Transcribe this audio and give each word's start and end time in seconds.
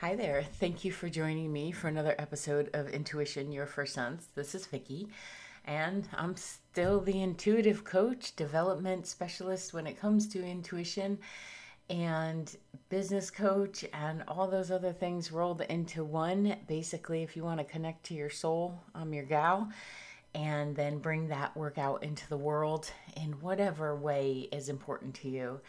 Hi 0.00 0.14
there. 0.14 0.42
Thank 0.42 0.84
you 0.84 0.92
for 0.92 1.08
joining 1.08 1.50
me 1.50 1.72
for 1.72 1.88
another 1.88 2.14
episode 2.18 2.68
of 2.74 2.90
Intuition 2.90 3.50
Your 3.50 3.64
First 3.64 3.94
Sense. 3.94 4.26
This 4.34 4.54
is 4.54 4.66
Vicki, 4.66 5.08
and 5.64 6.06
I'm 6.12 6.36
still 6.36 7.00
the 7.00 7.22
intuitive 7.22 7.82
coach, 7.82 8.36
development 8.36 9.06
specialist 9.06 9.72
when 9.72 9.86
it 9.86 9.98
comes 9.98 10.28
to 10.28 10.44
intuition, 10.44 11.18
and 11.88 12.54
business 12.90 13.30
coach, 13.30 13.86
and 13.94 14.22
all 14.28 14.48
those 14.48 14.70
other 14.70 14.92
things 14.92 15.32
rolled 15.32 15.62
into 15.62 16.04
one. 16.04 16.56
Basically, 16.68 17.22
if 17.22 17.34
you 17.34 17.42
want 17.42 17.60
to 17.60 17.64
connect 17.64 18.04
to 18.04 18.14
your 18.14 18.28
soul, 18.28 18.78
I'm 18.94 19.14
your 19.14 19.24
gal, 19.24 19.70
and 20.34 20.76
then 20.76 20.98
bring 20.98 21.28
that 21.28 21.56
work 21.56 21.78
out 21.78 22.02
into 22.02 22.28
the 22.28 22.36
world 22.36 22.90
in 23.16 23.40
whatever 23.40 23.96
way 23.96 24.50
is 24.52 24.68
important 24.68 25.14
to 25.14 25.30
you. 25.30 25.62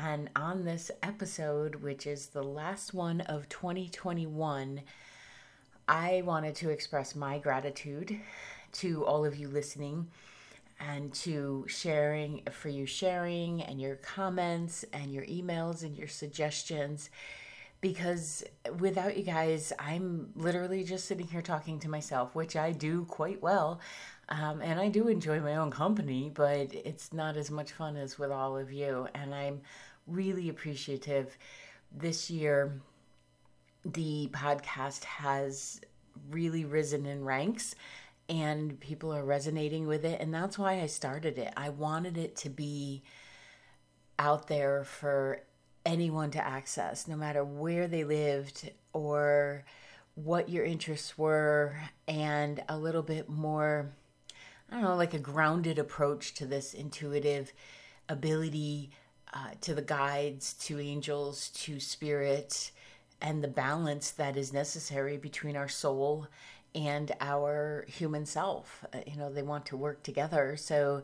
And 0.00 0.30
on 0.36 0.64
this 0.64 0.92
episode, 1.02 1.82
which 1.82 2.06
is 2.06 2.26
the 2.26 2.42
last 2.42 2.94
one 2.94 3.20
of 3.22 3.48
2021, 3.48 4.82
I 5.88 6.22
wanted 6.24 6.54
to 6.56 6.70
express 6.70 7.16
my 7.16 7.38
gratitude 7.38 8.20
to 8.74 9.04
all 9.04 9.24
of 9.24 9.36
you 9.36 9.48
listening 9.48 10.06
and 10.78 11.12
to 11.12 11.64
sharing 11.66 12.42
for 12.52 12.68
you 12.68 12.86
sharing 12.86 13.60
and 13.62 13.80
your 13.80 13.96
comments 13.96 14.84
and 14.92 15.12
your 15.12 15.24
emails 15.24 15.82
and 15.82 15.98
your 15.98 16.06
suggestions. 16.06 17.10
Because 17.80 18.44
without 18.78 19.16
you 19.16 19.22
guys 19.22 19.72
i'm 19.78 20.30
literally 20.34 20.82
just 20.82 21.04
sitting 21.04 21.28
here 21.28 21.42
talking 21.42 21.78
to 21.78 21.88
myself 21.88 22.34
which 22.34 22.56
i 22.56 22.72
do 22.72 23.04
quite 23.04 23.40
well. 23.40 23.80
Um, 24.28 24.60
and 24.62 24.78
i 24.80 24.88
do 24.88 25.08
enjoy 25.08 25.40
my 25.40 25.56
own 25.56 25.70
company 25.70 26.30
but 26.32 26.74
it's 26.74 27.12
not 27.12 27.36
as 27.36 27.50
much 27.50 27.72
fun 27.72 27.96
as 27.96 28.18
with 28.18 28.30
all 28.30 28.56
of 28.56 28.72
you. 28.72 29.08
And 29.14 29.34
i'm 29.34 29.60
really 30.08 30.48
appreciative. 30.48 31.36
This 31.92 32.30
year, 32.30 32.80
the 33.84 34.28
podcast 34.32 35.04
has 35.04 35.80
really 36.30 36.64
risen 36.64 37.06
in 37.06 37.24
ranks 37.24 37.74
and 38.28 38.78
people 38.80 39.14
are 39.14 39.24
resonating 39.24 39.86
with 39.86 40.04
it. 40.04 40.20
And 40.20 40.32
that's 40.34 40.58
why 40.58 40.80
I 40.80 40.86
started 40.86 41.38
it. 41.38 41.52
I 41.56 41.70
wanted 41.70 42.18
it 42.18 42.36
to 42.36 42.50
be 42.50 43.02
out 44.18 44.48
there 44.48 44.84
for 44.84 45.40
anyone 45.86 46.30
to 46.32 46.46
access, 46.46 47.08
no 47.08 47.16
matter 47.16 47.44
where 47.44 47.88
they 47.88 48.04
lived 48.04 48.70
or 48.92 49.64
what 50.14 50.48
your 50.48 50.64
interests 50.64 51.16
were, 51.16 51.76
and 52.06 52.62
a 52.68 52.76
little 52.76 53.02
bit 53.02 53.28
more, 53.28 53.92
I 54.70 54.74
don't 54.74 54.84
know, 54.84 54.96
like 54.96 55.14
a 55.14 55.18
grounded 55.18 55.78
approach 55.78 56.34
to 56.34 56.46
this 56.46 56.74
intuitive 56.74 57.52
ability 58.08 58.90
uh, 59.32 59.50
to 59.60 59.74
the 59.74 59.82
guides, 59.82 60.54
to 60.54 60.78
angels, 60.80 61.48
to 61.50 61.80
spirit, 61.80 62.70
and 63.20 63.42
the 63.42 63.48
balance 63.48 64.10
that 64.12 64.36
is 64.36 64.52
necessary 64.52 65.16
between 65.16 65.56
our 65.56 65.68
soul 65.68 66.26
and 66.74 67.12
our 67.20 67.84
human 67.88 68.24
self. 68.24 68.84
Uh, 68.92 68.98
you 69.06 69.16
know, 69.16 69.32
they 69.32 69.42
want 69.42 69.66
to 69.66 69.76
work 69.76 70.02
together. 70.02 70.56
So 70.56 71.02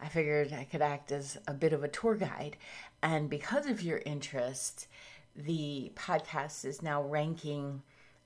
I 0.00 0.08
figured 0.08 0.52
I 0.52 0.64
could 0.64 0.82
act 0.82 1.12
as 1.12 1.38
a 1.46 1.54
bit 1.54 1.72
of 1.72 1.84
a 1.84 1.88
tour 1.88 2.14
guide. 2.14 2.56
And 3.02 3.30
because 3.30 3.66
of 3.66 3.82
your 3.82 4.02
interest, 4.04 4.88
the 5.36 5.92
podcast 5.94 6.64
is 6.64 6.82
now 6.82 7.02
ranking. 7.02 7.82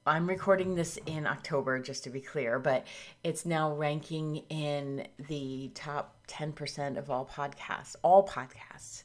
I'm 0.06 0.28
recording 0.28 0.74
this 0.74 0.98
in 1.06 1.26
October, 1.26 1.78
just 1.80 2.04
to 2.04 2.10
be 2.10 2.20
clear, 2.20 2.58
but 2.58 2.86
it's 3.24 3.44
now 3.44 3.74
ranking 3.74 4.36
in 4.48 5.08
the 5.28 5.70
top 5.74 6.16
10% 6.28 6.96
of 6.96 7.10
all 7.10 7.26
podcasts, 7.26 7.96
all 8.02 8.26
podcasts 8.26 9.02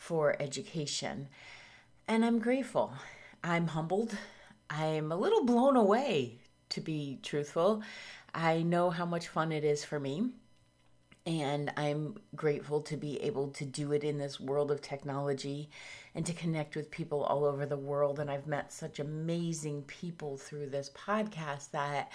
for 0.00 0.34
education. 0.40 1.28
And 2.08 2.24
I'm 2.24 2.38
grateful. 2.38 2.94
I'm 3.44 3.68
humbled. 3.68 4.16
I'm 4.70 5.12
a 5.12 5.16
little 5.16 5.44
blown 5.44 5.76
away, 5.76 6.38
to 6.70 6.80
be 6.80 7.18
truthful. 7.22 7.82
I 8.34 8.62
know 8.62 8.88
how 8.88 9.04
much 9.04 9.28
fun 9.28 9.52
it 9.52 9.62
is 9.62 9.84
for 9.84 10.00
me. 10.00 10.30
And 11.26 11.70
I'm 11.76 12.16
grateful 12.34 12.80
to 12.82 12.96
be 12.96 13.20
able 13.20 13.48
to 13.48 13.66
do 13.66 13.92
it 13.92 14.02
in 14.02 14.16
this 14.16 14.40
world 14.40 14.70
of 14.70 14.80
technology 14.80 15.68
and 16.14 16.24
to 16.24 16.32
connect 16.32 16.76
with 16.76 16.90
people 16.90 17.22
all 17.22 17.44
over 17.44 17.66
the 17.66 17.76
world. 17.76 18.18
And 18.18 18.30
I've 18.30 18.46
met 18.46 18.72
such 18.72 19.00
amazing 19.00 19.82
people 19.82 20.38
through 20.38 20.70
this 20.70 20.90
podcast 20.90 21.72
that 21.72 22.10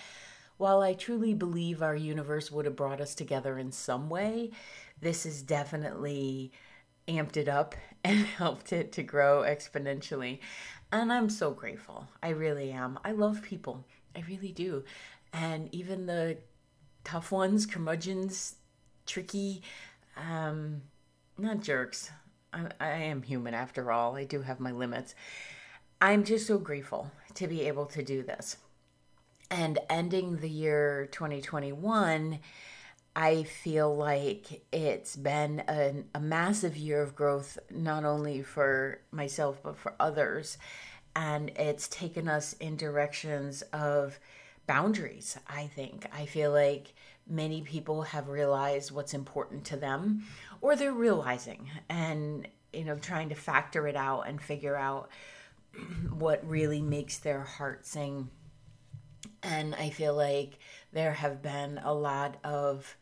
while 0.57 0.81
I 0.81 0.94
truly 0.94 1.35
believe 1.35 1.84
our 1.84 1.95
universe 1.95 2.51
would 2.51 2.66
have 2.66 2.75
brought 2.75 3.00
us 3.00 3.13
together 3.13 3.59
in 3.59 3.72
some 3.72 4.09
way, 4.09 4.50
this 5.00 5.25
is 5.25 5.44
definitely 5.44 6.51
amped 7.08 7.38
it 7.38 7.48
up 7.48 7.76
and 8.04 8.26
helped 8.26 8.72
it 8.74 8.92
to 8.94 9.04
grow 9.04 9.42
exponentially. 9.42 10.40
And 10.92 11.12
I'm 11.12 11.30
so 11.30 11.52
grateful. 11.52 12.08
I 12.22 12.30
really 12.30 12.72
am. 12.72 13.00
I 13.04 13.12
love 13.12 13.42
people. 13.42 13.86
I 14.16 14.24
really 14.28 14.52
do. 14.52 14.84
And 15.34 15.74
even 15.74 16.06
the 16.06 16.38
tough 17.04 17.32
ones, 17.32 17.66
curmudgeons, 17.66 18.56
tricky, 19.06 19.62
um, 20.16 20.82
not 21.38 21.62
jerks. 21.62 22.12
I, 22.54 22.68
I 22.80 22.90
am 22.92 23.24
human 23.24 23.54
after 23.54 23.92
all. 23.92 24.16
I 24.16 24.24
do 24.24 24.42
have 24.42 24.60
my 24.60 24.72
limits. 24.72 25.16
I'm 26.02 26.24
just 26.24 26.48
so 26.48 26.58
grateful 26.58 27.12
to 27.36 27.48
be 27.48 27.62
able 27.62 27.86
to 27.88 28.04
do 28.04 28.24
this. 28.24 28.58
And 29.52 29.80
ending 29.90 30.38
the 30.38 30.50
year 30.50 31.08
2021 31.12 32.40
I 33.16 33.44
feel 33.44 33.96
like 33.96 34.64
it's 34.74 35.16
been 35.16 35.64
a, 35.70 36.03
a, 36.14 36.20
massive 36.20 36.76
year 36.76 37.02
of 37.02 37.16
growth, 37.16 37.58
not 37.72 38.03
only 38.03 38.42
for 38.42 39.00
myself, 39.12 39.62
but 39.64 39.78
for 39.78 39.96
others. 40.02 40.58
And 41.16 41.50
it's 41.56 41.88
taken 41.88 42.28
us 42.28 42.54
in 42.59 42.75
directions 42.75 43.62
of 43.72 44.20
boundaries, 44.68 45.38
I 45.48 45.68
think. 45.68 46.08
I 46.14 46.25
feel 46.25 46.52
like 46.52 46.94
many 47.25 47.62
people 47.62 48.02
have 48.02 48.28
realized 48.28 48.92
what's 48.92 49.14
important 49.14 49.64
to 49.66 49.78
them, 49.78 50.25
or 50.59 50.75
they're 50.75 50.92
realizing 50.92 51.70
and, 51.88 52.46
you 52.74 52.84
know, 52.84 52.98
trying 52.98 53.30
to 53.30 53.36
factor 53.36 53.88
it 53.88 53.96
out 53.96 54.28
and 54.28 54.42
figure 54.42 54.75
out 54.75 55.09
what 56.12 56.46
really 56.46 56.81
makes 56.81 57.20
their 57.20 57.42
heart 57.44 57.86
sing. 57.86 58.30
And 59.42 59.74
I 59.74 59.90
feel 59.90 60.16
like 60.16 60.59
there 60.92 61.14
have 61.14 61.42
been 61.42 61.80
a 61.81 61.94
lot 61.94 62.36
of 62.44 62.98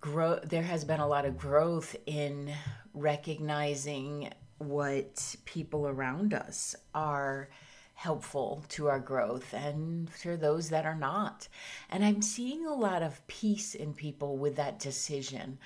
grow 0.00 0.38
there 0.44 0.62
has 0.62 0.84
been 0.84 1.00
a 1.00 1.08
lot 1.08 1.24
of 1.24 1.38
growth 1.38 1.96
in 2.06 2.52
recognizing 2.94 4.30
what 4.58 5.36
people 5.44 5.86
around 5.86 6.34
us 6.34 6.74
are 6.94 7.48
helpful 7.94 8.64
to 8.68 8.86
our 8.88 9.00
growth 9.00 9.52
and 9.52 10.08
for 10.10 10.36
those 10.36 10.68
that 10.68 10.86
are 10.86 10.94
not. 10.94 11.48
And 11.90 12.04
I'm 12.04 12.22
seeing 12.22 12.64
a 12.64 12.74
lot 12.74 13.02
of 13.02 13.26
peace 13.26 13.74
in 13.74 13.92
people 13.92 14.36
with 14.36 14.54
that 14.56 14.78
decision 14.78 15.58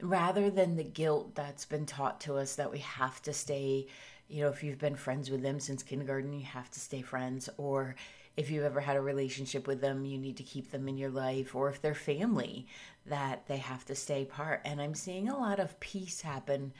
rather 0.00 0.50
than 0.50 0.76
the 0.76 0.84
guilt 0.84 1.34
that's 1.34 1.66
been 1.66 1.84
taught 1.86 2.20
to 2.22 2.36
us 2.36 2.56
that 2.56 2.72
we 2.72 2.78
have 2.78 3.20
to 3.22 3.32
stay, 3.32 3.86
you 4.28 4.42
know, 4.42 4.48
if 4.48 4.62
you've 4.62 4.78
been 4.78 4.96
friends 4.96 5.30
with 5.30 5.42
them 5.42 5.60
since 5.60 5.82
kindergarten, 5.82 6.32
you 6.32 6.44
have 6.44 6.70
to 6.70 6.80
stay 6.80 7.02
friends 7.02 7.48
or 7.58 7.94
if 8.36 8.50
you've 8.50 8.64
ever 8.64 8.80
had 8.80 8.96
a 8.96 9.00
relationship 9.00 9.66
with 9.66 9.80
them, 9.80 10.04
you 10.04 10.18
need 10.18 10.36
to 10.36 10.42
keep 10.42 10.70
them 10.70 10.88
in 10.88 10.98
your 10.98 11.10
life, 11.10 11.54
or 11.54 11.68
if 11.68 11.80
they're 11.80 11.94
family, 11.94 12.66
that 13.06 13.46
they 13.46 13.56
have 13.56 13.84
to 13.86 13.94
stay 13.94 14.22
apart. 14.22 14.60
And 14.64 14.80
I'm 14.80 14.94
seeing 14.94 15.28
a 15.28 15.38
lot 15.38 15.58
of 15.58 15.80
peace 15.80 16.20
happen 16.20 16.72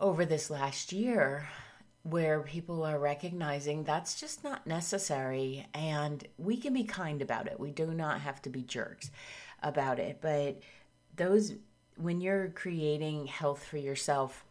over 0.00 0.24
this 0.24 0.50
last 0.50 0.92
year 0.92 1.48
where 2.02 2.40
people 2.40 2.84
are 2.84 2.98
recognizing 2.98 3.84
that's 3.84 4.18
just 4.18 4.42
not 4.42 4.66
necessary 4.66 5.66
and 5.74 6.26
we 6.38 6.56
can 6.56 6.72
be 6.72 6.84
kind 6.84 7.20
about 7.20 7.46
it. 7.46 7.60
We 7.60 7.70
do 7.70 7.88
not 7.88 8.20
have 8.20 8.40
to 8.42 8.50
be 8.50 8.62
jerks 8.62 9.10
about 9.62 9.98
it. 9.98 10.18
But 10.20 10.60
those, 11.16 11.54
when 11.96 12.20
you're 12.20 12.48
creating 12.48 13.26
health 13.26 13.64
for 13.64 13.76
yourself, 13.76 14.44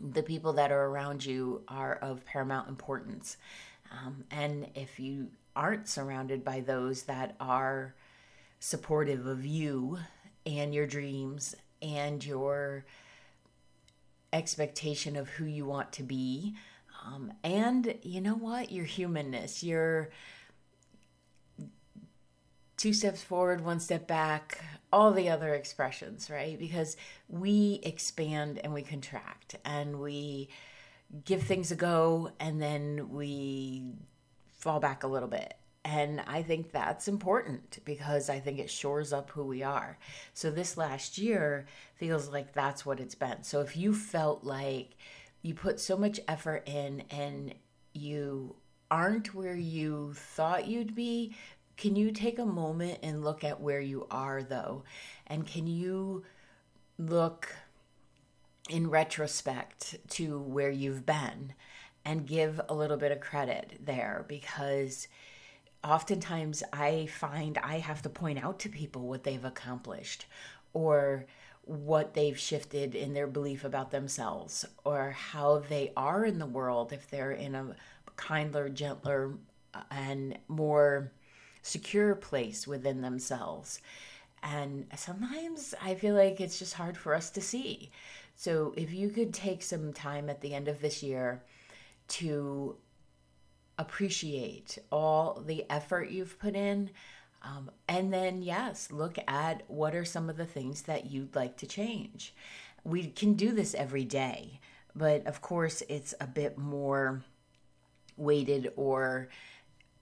the 0.00 0.22
people 0.22 0.54
that 0.54 0.72
are 0.72 0.86
around 0.86 1.24
you 1.24 1.62
are 1.68 1.94
of 1.96 2.24
paramount 2.24 2.68
importance. 2.68 3.36
Um, 3.94 4.24
and 4.30 4.68
if 4.74 4.98
you 4.98 5.28
aren't 5.54 5.88
surrounded 5.88 6.44
by 6.44 6.60
those 6.60 7.04
that 7.04 7.36
are 7.38 7.94
supportive 8.58 9.26
of 9.26 9.44
you 9.44 9.98
and 10.46 10.74
your 10.74 10.86
dreams 10.86 11.54
and 11.80 12.24
your 12.24 12.84
expectation 14.32 15.16
of 15.16 15.28
who 15.28 15.44
you 15.44 15.64
want 15.64 15.92
to 15.92 16.02
be, 16.02 16.54
um, 17.06 17.32
and 17.42 17.94
you 18.02 18.20
know 18.20 18.34
what, 18.34 18.72
your 18.72 18.84
humanness, 18.84 19.62
your 19.62 20.10
two 22.76 22.92
steps 22.92 23.22
forward, 23.22 23.64
one 23.64 23.80
step 23.80 24.06
back, 24.06 24.64
all 24.92 25.12
the 25.12 25.28
other 25.28 25.54
expressions, 25.54 26.30
right? 26.30 26.58
Because 26.58 26.96
we 27.28 27.80
expand 27.82 28.58
and 28.64 28.72
we 28.72 28.82
contract 28.82 29.56
and 29.64 30.00
we 30.00 30.48
give 31.24 31.42
things 31.42 31.70
a 31.70 31.76
go 31.76 32.30
and 32.40 32.60
then 32.60 33.10
we 33.10 33.94
fall 34.52 34.80
back 34.80 35.04
a 35.04 35.08
little 35.08 35.28
bit. 35.28 35.54
And 35.84 36.22
I 36.26 36.42
think 36.42 36.72
that's 36.72 37.08
important 37.08 37.78
because 37.84 38.30
I 38.30 38.40
think 38.40 38.58
it 38.58 38.70
shores 38.70 39.12
up 39.12 39.30
who 39.30 39.44
we 39.44 39.62
are. 39.62 39.98
So 40.32 40.50
this 40.50 40.78
last 40.78 41.18
year 41.18 41.66
feels 41.96 42.30
like 42.30 42.54
that's 42.54 42.86
what 42.86 43.00
it's 43.00 43.14
been. 43.14 43.42
So 43.42 43.60
if 43.60 43.76
you 43.76 43.94
felt 43.94 44.44
like 44.44 44.96
you 45.42 45.52
put 45.54 45.78
so 45.78 45.98
much 45.98 46.18
effort 46.26 46.66
in 46.66 47.04
and 47.10 47.54
you 47.92 48.56
aren't 48.90 49.34
where 49.34 49.56
you 49.56 50.14
thought 50.14 50.66
you'd 50.66 50.94
be, 50.94 51.34
can 51.76 51.96
you 51.96 52.12
take 52.12 52.38
a 52.38 52.46
moment 52.46 53.00
and 53.02 53.22
look 53.22 53.44
at 53.44 53.60
where 53.60 53.80
you 53.80 54.06
are 54.10 54.42
though? 54.42 54.84
And 55.26 55.46
can 55.46 55.66
you 55.66 56.24
look 56.98 57.54
in 58.68 58.88
retrospect 58.88 59.96
to 60.08 60.38
where 60.38 60.70
you've 60.70 61.04
been 61.04 61.52
and 62.04 62.26
give 62.26 62.60
a 62.68 62.74
little 62.74 62.96
bit 62.96 63.12
of 63.12 63.20
credit 63.20 63.78
there 63.84 64.24
because 64.28 65.08
oftentimes 65.82 66.62
I 66.72 67.06
find 67.06 67.58
I 67.58 67.78
have 67.78 68.02
to 68.02 68.08
point 68.08 68.42
out 68.42 68.58
to 68.60 68.68
people 68.68 69.06
what 69.06 69.24
they've 69.24 69.44
accomplished 69.44 70.26
or 70.72 71.26
what 71.62 72.14
they've 72.14 72.38
shifted 72.38 72.94
in 72.94 73.14
their 73.14 73.26
belief 73.26 73.64
about 73.64 73.90
themselves 73.90 74.64
or 74.84 75.10
how 75.10 75.62
they 75.68 75.92
are 75.96 76.24
in 76.24 76.38
the 76.38 76.46
world 76.46 76.92
if 76.92 77.08
they're 77.10 77.32
in 77.32 77.54
a 77.54 77.74
kinder, 78.16 78.68
gentler, 78.68 79.34
and 79.90 80.38
more 80.48 81.12
secure 81.62 82.14
place 82.14 82.66
within 82.66 83.00
themselves. 83.00 83.80
And 84.42 84.86
sometimes 84.94 85.74
I 85.82 85.94
feel 85.94 86.14
like 86.14 86.40
it's 86.40 86.58
just 86.58 86.74
hard 86.74 86.98
for 86.98 87.14
us 87.14 87.30
to 87.30 87.40
see. 87.40 87.90
So 88.34 88.74
if 88.76 88.92
you 88.92 89.10
could 89.10 89.32
take 89.32 89.62
some 89.62 89.92
time 89.92 90.28
at 90.28 90.40
the 90.40 90.54
end 90.54 90.68
of 90.68 90.80
this 90.80 91.02
year 91.02 91.42
to 92.08 92.76
appreciate 93.78 94.78
all 94.90 95.42
the 95.46 95.64
effort 95.70 96.10
you've 96.10 96.38
put 96.38 96.54
in, 96.54 96.90
um, 97.42 97.70
and 97.88 98.12
then, 98.12 98.42
yes, 98.42 98.90
look 98.90 99.18
at 99.28 99.62
what 99.68 99.94
are 99.94 100.04
some 100.04 100.30
of 100.30 100.36
the 100.36 100.46
things 100.46 100.82
that 100.82 101.10
you'd 101.10 101.36
like 101.36 101.58
to 101.58 101.66
change. 101.66 102.34
We 102.84 103.08
can 103.08 103.34
do 103.34 103.52
this 103.52 103.74
every 103.74 104.04
day, 104.04 104.60
but 104.96 105.26
of 105.26 105.42
course, 105.42 105.82
it's 105.88 106.14
a 106.20 106.26
bit 106.26 106.56
more 106.56 107.22
weighted 108.16 108.72
or 108.76 109.28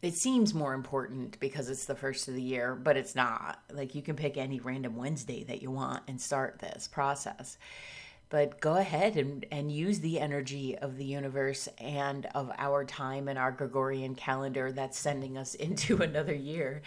it 0.02 0.14
seems 0.14 0.52
more 0.52 0.74
important 0.74 1.38
because 1.38 1.68
it's 1.68 1.84
the 1.84 1.94
first 1.94 2.26
of 2.26 2.34
the 2.34 2.42
year, 2.42 2.74
but 2.74 2.96
it's 2.96 3.14
not. 3.14 3.60
Like 3.72 3.94
you 3.94 4.02
can 4.02 4.16
pick 4.16 4.36
any 4.36 4.58
random 4.58 4.96
Wednesday 4.96 5.44
that 5.44 5.62
you 5.62 5.70
want 5.70 6.02
and 6.08 6.20
start 6.20 6.58
this 6.58 6.88
process. 6.88 7.56
But 8.32 8.60
go 8.60 8.76
ahead 8.76 9.18
and, 9.18 9.44
and 9.50 9.70
use 9.70 10.00
the 10.00 10.18
energy 10.18 10.74
of 10.78 10.96
the 10.96 11.04
universe 11.04 11.68
and 11.76 12.24
of 12.34 12.50
our 12.56 12.82
time 12.82 13.28
and 13.28 13.38
our 13.38 13.52
Gregorian 13.52 14.14
calendar 14.14 14.72
that's 14.72 14.98
sending 14.98 15.36
us 15.36 15.54
into 15.66 15.98
another 15.98 16.32
year 16.32 16.80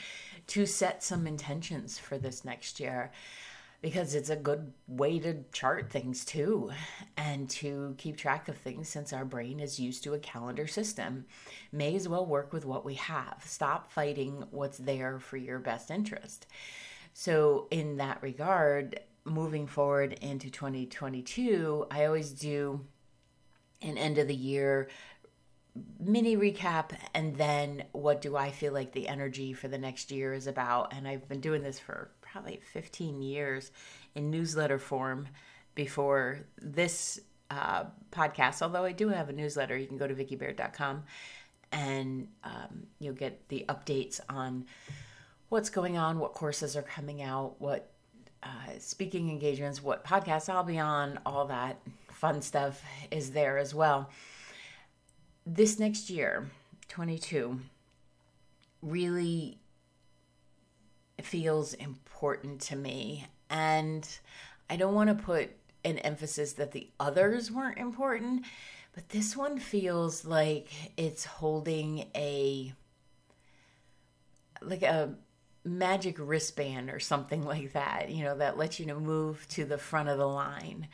to 0.47 0.65
set 0.65 1.03
some 1.03 1.27
intentions 1.27 2.00
for 2.00 2.18
this 2.18 2.45
next 2.45 2.80
year 2.80 3.12
because 3.83 4.15
it's 4.15 4.31
a 4.31 4.36
good 4.36 4.74
way 4.88 5.19
to 5.19 5.44
chart 5.53 5.92
things 5.92 6.25
too 6.25 6.71
and 7.15 7.48
to 7.51 7.94
keep 8.00 8.18
track 8.18 8.48
of 8.48 8.57
things 8.57 8.89
since 8.89 9.13
our 9.13 9.24
brain 9.24 9.59
is 9.59 9.80
used 9.80 10.03
to 10.03 10.15
a 10.15 10.19
calendar 10.19 10.65
system. 10.65 11.25
May 11.71 11.95
as 11.95 12.09
well 12.09 12.25
work 12.25 12.53
with 12.53 12.65
what 12.65 12.83
we 12.83 12.95
have. 12.95 13.44
Stop 13.45 13.91
fighting 13.91 14.45
what's 14.50 14.80
there 14.80 15.19
for 15.19 15.38
your 15.38 15.59
best 15.59 15.91
interest. 15.91 16.48
So, 17.13 17.68
in 17.69 17.98
that 17.98 18.21
regard, 18.24 19.00
moving 19.25 19.68
forward 19.68 20.13
into 20.22 20.50
2022, 20.50 21.88
I 21.92 22.06
always 22.06 22.31
do 22.31 22.81
an 23.81 23.98
end 23.98 24.18
of 24.18 24.27
the 24.27 24.36
year 24.36 24.88
mini 26.00 26.38
recap 26.38 26.92
and 27.13 27.36
then 27.36 27.83
what 27.92 28.22
do 28.22 28.38
I 28.38 28.51
feel 28.51 28.72
like 28.72 28.94
the 28.94 29.07
energy 29.07 29.51
for 29.51 29.68
the 29.68 29.77
next 29.77 30.12
year 30.12 30.33
is 30.33 30.48
about. 30.48 30.94
And 30.94 31.07
I've 31.07 31.27
been 31.27 31.42
doing 31.42 31.63
this 31.63 31.80
for 31.80 32.12
probably 32.22 32.62
15 32.72 33.22
years 33.22 33.72
in 34.13 34.31
newsletter 34.31 34.80
form 34.80 35.27
before 35.74 36.39
this 36.62 37.19
uh, 37.51 37.86
podcast. 38.12 38.62
Although 38.62 38.86
I 38.86 38.94
do 38.94 39.10
have 39.10 39.30
a 39.30 39.33
newsletter, 39.33 39.77
you 39.77 39.88
can 39.88 39.98
go 39.98 40.07
to 40.07 40.16
vickibaird.com 40.16 41.04
and 41.72 42.27
um, 42.44 42.88
you'll 43.00 43.13
get 43.13 43.48
the 43.50 43.66
updates 43.68 44.22
on 44.30 44.66
what's 45.50 45.69
going 45.69 45.98
on, 45.98 46.19
what 46.19 46.33
courses 46.33 46.75
are 46.75 46.83
coming 46.83 47.22
out, 47.22 47.56
what 47.60 47.92
uh, 48.45 48.50
speaking 48.80 49.30
engagements, 49.30 49.81
what 49.81 50.06
podcasts 50.06 50.50
I'll 50.50 50.63
be 50.63 50.80
on, 50.80 51.19
all 51.25 51.45
that 51.45 51.81
fun 52.09 52.42
stuff 52.42 52.83
is 53.12 53.31
there 53.31 53.57
as 53.57 53.74
well. 53.74 54.09
This 55.45 55.80
next 55.80 56.09
year, 56.09 56.50
22, 56.88 57.59
really 58.81 59.57
feels 61.21 61.74
important 61.74 62.62
to 62.62 62.75
me. 62.75 63.27
And 63.50 64.07
I 64.69 64.77
don't 64.77 64.94
want 64.94 65.09
to 65.09 65.24
put 65.24 65.50
an 65.83 66.00
emphasis 66.00 66.53
that 66.53 66.71
the 66.71 66.89
others 67.00 67.51
weren't 67.51 67.77
important, 67.77 68.45
but 68.94 69.09
this 69.09 69.36
one 69.36 69.59
feels 69.59 70.25
like 70.25 70.69
it's 70.98 71.25
holding 71.25 72.06
a 72.15 72.74
like 74.62 74.83
a 74.83 75.13
magic 75.65 76.15
wristband 76.19 76.89
or 76.89 77.00
something 77.00 77.44
like 77.45 77.73
that, 77.73 78.09
you 78.09 78.23
know, 78.23 78.38
that 78.38 78.57
lets 78.57 78.79
you 78.79 78.85
know 78.85 79.00
move 79.00 79.45
to 79.50 79.65
the 79.65 79.77
front 79.77 80.09
of 80.09 80.17
the 80.17 80.27
line. 80.27 80.88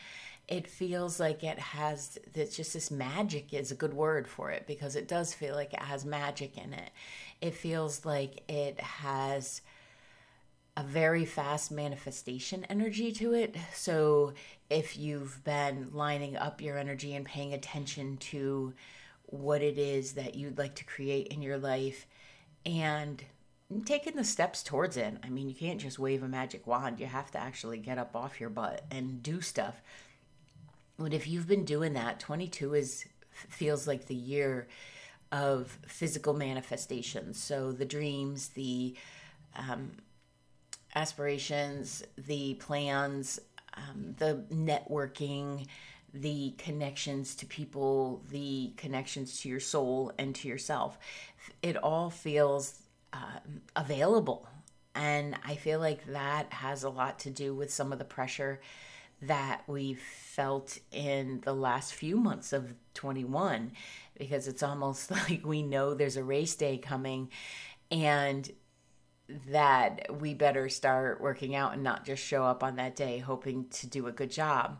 It 0.47 0.67
feels 0.67 1.19
like 1.19 1.43
it 1.43 1.59
has 1.59 2.17
that's 2.33 2.57
just 2.57 2.73
this 2.73 2.91
magic 2.91 3.53
is 3.53 3.71
a 3.71 3.75
good 3.75 3.93
word 3.93 4.27
for 4.27 4.51
it 4.51 4.65
because 4.67 4.95
it 4.95 5.07
does 5.07 5.33
feel 5.33 5.55
like 5.55 5.73
it 5.73 5.81
has 5.81 6.03
magic 6.03 6.57
in 6.57 6.73
it. 6.73 6.89
It 7.41 7.53
feels 7.53 8.05
like 8.05 8.43
it 8.49 8.79
has 8.79 9.61
a 10.75 10.83
very 10.83 11.25
fast 11.25 11.71
manifestation 11.71 12.65
energy 12.65 13.11
to 13.11 13.33
it. 13.33 13.55
So 13.73 14.33
if 14.69 14.97
you've 14.97 15.43
been 15.43 15.89
lining 15.93 16.37
up 16.37 16.61
your 16.61 16.77
energy 16.77 17.13
and 17.13 17.25
paying 17.25 17.53
attention 17.53 18.17
to 18.17 18.73
what 19.25 19.61
it 19.61 19.77
is 19.77 20.13
that 20.13 20.35
you'd 20.35 20.57
like 20.57 20.75
to 20.75 20.85
create 20.85 21.27
in 21.27 21.41
your 21.41 21.57
life 21.57 22.05
and 22.65 23.23
taking 23.85 24.15
the 24.15 24.23
steps 24.23 24.63
towards 24.63 24.97
it. 24.97 25.17
I 25.23 25.29
mean, 25.29 25.49
you 25.49 25.55
can't 25.55 25.79
just 25.79 25.99
wave 25.99 26.23
a 26.23 26.27
magic 26.27 26.67
wand. 26.67 26.99
You 26.99 27.05
have 27.05 27.31
to 27.31 27.39
actually 27.39 27.77
get 27.77 27.97
up 27.97 28.15
off 28.15 28.39
your 28.39 28.49
butt 28.49 28.83
and 28.91 29.23
do 29.23 29.41
stuff. 29.41 29.81
But 30.97 31.13
if 31.13 31.27
you've 31.27 31.47
been 31.47 31.65
doing 31.65 31.93
that, 31.93 32.19
22 32.19 32.73
is 32.75 33.05
feels 33.31 33.87
like 33.87 34.05
the 34.05 34.15
year 34.15 34.67
of 35.31 35.77
physical 35.87 36.33
manifestations. 36.33 37.41
So 37.41 37.71
the 37.71 37.85
dreams, 37.85 38.49
the 38.49 38.95
um, 39.55 39.91
aspirations, 40.93 42.03
the 42.17 42.55
plans, 42.55 43.39
um, 43.75 44.15
the 44.17 44.43
networking, 44.51 45.67
the 46.13 46.53
connections 46.57 47.35
to 47.35 47.45
people, 47.45 48.21
the 48.29 48.73
connections 48.75 49.39
to 49.41 49.49
your 49.49 49.61
soul 49.61 50.11
and 50.17 50.35
to 50.35 50.47
yourself. 50.47 50.99
It 51.61 51.77
all 51.77 52.09
feels 52.09 52.80
uh, 53.13 53.39
available. 53.75 54.47
And 54.93 55.37
I 55.45 55.55
feel 55.55 55.79
like 55.79 56.05
that 56.07 56.51
has 56.53 56.83
a 56.83 56.89
lot 56.89 57.19
to 57.19 57.29
do 57.29 57.55
with 57.55 57.71
some 57.71 57.93
of 57.93 57.99
the 57.99 58.05
pressure 58.05 58.59
that 59.21 59.61
we 59.67 59.93
felt 59.93 60.79
in 60.91 61.41
the 61.43 61.53
last 61.53 61.93
few 61.93 62.17
months 62.17 62.53
of 62.53 62.73
21 62.95 63.71
because 64.17 64.47
it's 64.47 64.63
almost 64.63 65.11
like 65.29 65.45
we 65.45 65.61
know 65.61 65.93
there's 65.93 66.17
a 66.17 66.23
race 66.23 66.55
day 66.55 66.77
coming 66.77 67.29
and 67.89 68.51
that 69.49 70.07
we 70.19 70.33
better 70.33 70.67
start 70.67 71.21
working 71.21 71.55
out 71.55 71.73
and 71.73 71.83
not 71.83 72.05
just 72.05 72.23
show 72.23 72.43
up 72.43 72.63
on 72.63 72.75
that 72.75 72.95
day 72.95 73.19
hoping 73.19 73.65
to 73.69 73.87
do 73.87 74.07
a 74.07 74.11
good 74.11 74.31
job. 74.31 74.77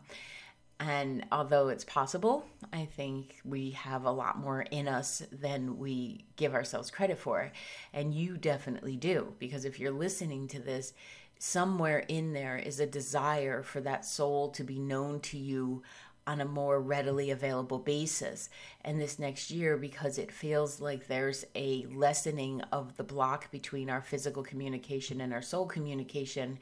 And 0.84 1.24
although 1.30 1.68
it's 1.68 1.84
possible, 1.84 2.44
I 2.72 2.86
think 2.86 3.36
we 3.44 3.70
have 3.70 4.04
a 4.04 4.10
lot 4.10 4.40
more 4.40 4.62
in 4.62 4.88
us 4.88 5.22
than 5.30 5.78
we 5.78 6.24
give 6.34 6.54
ourselves 6.54 6.90
credit 6.90 7.18
for. 7.18 7.52
And 7.92 8.12
you 8.12 8.36
definitely 8.36 8.96
do, 8.96 9.32
because 9.38 9.64
if 9.64 9.78
you're 9.78 9.92
listening 9.92 10.48
to 10.48 10.58
this, 10.58 10.92
somewhere 11.38 12.00
in 12.08 12.32
there 12.32 12.56
is 12.56 12.80
a 12.80 12.86
desire 12.86 13.62
for 13.62 13.80
that 13.82 14.04
soul 14.04 14.48
to 14.50 14.64
be 14.64 14.80
known 14.80 15.20
to 15.20 15.38
you 15.38 15.84
on 16.26 16.40
a 16.40 16.44
more 16.44 16.80
readily 16.80 17.30
available 17.30 17.78
basis. 17.78 18.50
And 18.84 19.00
this 19.00 19.20
next 19.20 19.52
year, 19.52 19.76
because 19.76 20.18
it 20.18 20.32
feels 20.32 20.80
like 20.80 21.06
there's 21.06 21.44
a 21.54 21.86
lessening 21.94 22.60
of 22.72 22.96
the 22.96 23.04
block 23.04 23.52
between 23.52 23.88
our 23.88 24.02
physical 24.02 24.42
communication 24.42 25.20
and 25.20 25.32
our 25.32 25.42
soul 25.42 25.66
communication, 25.66 26.58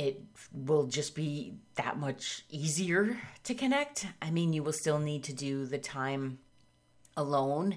it 0.00 0.22
will 0.50 0.86
just 0.86 1.14
be 1.14 1.52
that 1.74 1.98
much 1.98 2.46
easier 2.48 3.18
to 3.44 3.54
connect. 3.54 4.06
I 4.22 4.30
mean, 4.30 4.54
you 4.54 4.62
will 4.62 4.72
still 4.72 4.98
need 4.98 5.24
to 5.24 5.34
do 5.34 5.66
the 5.66 5.76
time 5.76 6.38
alone. 7.18 7.76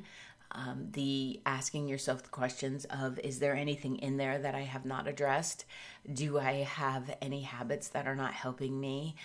Um, 0.53 0.87
the 0.91 1.41
asking 1.45 1.89
yourself 1.89 2.23
the 2.23 2.29
questions 2.29 2.85
of 2.85 3.19
is 3.19 3.39
there 3.39 3.53
anything 3.53 3.97
in 3.97 4.15
there 4.15 4.37
that 4.37 4.55
I 4.55 4.61
have 4.61 4.85
not 4.85 5.05
addressed? 5.05 5.65
Do 6.13 6.39
I 6.39 6.63
have 6.63 7.13
any 7.21 7.41
habits 7.41 7.89
that 7.89 8.07
are 8.07 8.15
not 8.15 8.33
helping 8.33 8.79
me? 8.79 9.15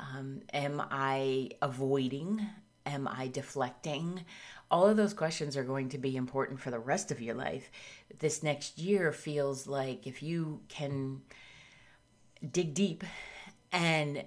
Um, 0.00 0.40
am 0.52 0.82
I 0.90 1.50
avoiding? 1.62 2.44
Am 2.84 3.06
I 3.06 3.28
deflecting? 3.28 4.24
All 4.72 4.88
of 4.88 4.96
those 4.96 5.14
questions 5.14 5.56
are 5.56 5.62
going 5.62 5.88
to 5.90 5.98
be 5.98 6.16
important 6.16 6.58
for 6.58 6.72
the 6.72 6.80
rest 6.80 7.12
of 7.12 7.22
your 7.22 7.36
life. 7.36 7.70
This 8.18 8.42
next 8.42 8.76
year 8.76 9.12
feels 9.12 9.68
like 9.68 10.08
if 10.08 10.20
you 10.20 10.62
can 10.68 11.20
dig 12.48 12.74
deep 12.74 13.04
and 13.72 14.24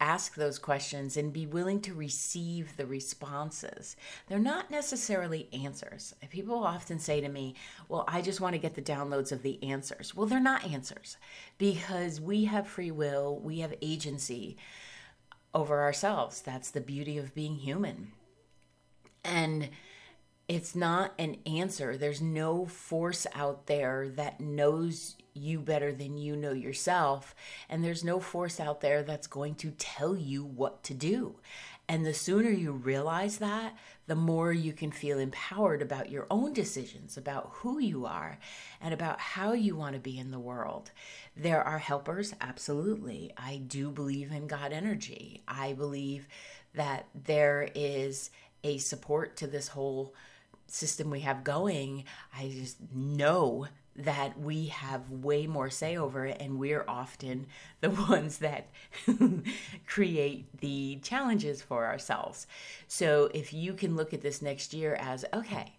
ask 0.00 0.34
those 0.34 0.58
questions 0.58 1.16
and 1.16 1.32
be 1.32 1.46
willing 1.46 1.80
to 1.80 1.94
receive 1.94 2.76
the 2.76 2.86
responses. 2.86 3.96
They're 4.26 4.38
not 4.38 4.70
necessarily 4.70 5.48
answers. 5.52 6.14
People 6.30 6.62
often 6.64 6.98
say 6.98 7.20
to 7.20 7.28
me, 7.28 7.54
Well, 7.88 8.04
I 8.06 8.20
just 8.20 8.40
want 8.40 8.54
to 8.54 8.60
get 8.60 8.74
the 8.74 8.82
downloads 8.82 9.32
of 9.32 9.42
the 9.42 9.62
answers. 9.62 10.14
Well, 10.14 10.26
they're 10.26 10.40
not 10.40 10.66
answers 10.66 11.16
because 11.58 12.20
we 12.20 12.44
have 12.44 12.68
free 12.68 12.90
will, 12.90 13.38
we 13.38 13.60
have 13.60 13.74
agency 13.80 14.56
over 15.54 15.80
ourselves. 15.82 16.42
That's 16.42 16.70
the 16.70 16.80
beauty 16.80 17.16
of 17.16 17.34
being 17.34 17.56
human. 17.56 18.12
And 19.24 19.70
it's 20.48 20.76
not 20.76 21.12
an 21.18 21.38
answer. 21.46 21.96
There's 21.96 22.20
no 22.20 22.66
force 22.66 23.26
out 23.34 23.66
there 23.66 24.08
that 24.10 24.40
knows 24.40 25.16
you 25.36 25.60
better 25.60 25.92
than 25.92 26.16
you 26.16 26.36
know 26.36 26.52
yourself. 26.52 27.34
And 27.68 27.84
there's 27.84 28.04
no 28.04 28.20
force 28.20 28.58
out 28.58 28.80
there 28.80 29.02
that's 29.02 29.26
going 29.26 29.54
to 29.56 29.70
tell 29.72 30.16
you 30.16 30.44
what 30.44 30.82
to 30.84 30.94
do. 30.94 31.36
And 31.88 32.04
the 32.04 32.14
sooner 32.14 32.50
you 32.50 32.72
realize 32.72 33.38
that, 33.38 33.76
the 34.08 34.16
more 34.16 34.52
you 34.52 34.72
can 34.72 34.90
feel 34.90 35.18
empowered 35.18 35.82
about 35.82 36.10
your 36.10 36.26
own 36.30 36.52
decisions, 36.52 37.16
about 37.16 37.50
who 37.54 37.78
you 37.78 38.06
are, 38.06 38.38
and 38.80 38.92
about 38.92 39.20
how 39.20 39.52
you 39.52 39.76
want 39.76 39.94
to 39.94 40.00
be 40.00 40.18
in 40.18 40.32
the 40.32 40.38
world. 40.38 40.90
There 41.36 41.62
are 41.62 41.78
helpers, 41.78 42.34
absolutely. 42.40 43.32
I 43.36 43.58
do 43.58 43.90
believe 43.90 44.32
in 44.32 44.48
God 44.48 44.72
energy. 44.72 45.42
I 45.46 45.74
believe 45.74 46.26
that 46.74 47.06
there 47.14 47.68
is 47.74 48.30
a 48.64 48.78
support 48.78 49.36
to 49.36 49.46
this 49.46 49.68
whole 49.68 50.12
system 50.66 51.10
we 51.10 51.20
have 51.20 51.44
going, 51.44 52.04
I 52.36 52.48
just 52.48 52.76
know 52.92 53.66
that 53.98 54.38
we 54.38 54.66
have 54.66 55.10
way 55.10 55.46
more 55.46 55.70
say 55.70 55.96
over 55.96 56.26
it, 56.26 56.36
and 56.40 56.58
we're 56.58 56.84
often 56.86 57.46
the 57.80 57.90
ones 57.90 58.38
that 58.38 58.68
create 59.86 60.60
the 60.60 60.98
challenges 61.02 61.62
for 61.62 61.86
ourselves. 61.86 62.46
So, 62.88 63.30
if 63.32 63.52
you 63.52 63.72
can 63.74 63.96
look 63.96 64.12
at 64.12 64.20
this 64.20 64.42
next 64.42 64.74
year 64.74 64.96
as 65.00 65.24
okay, 65.32 65.72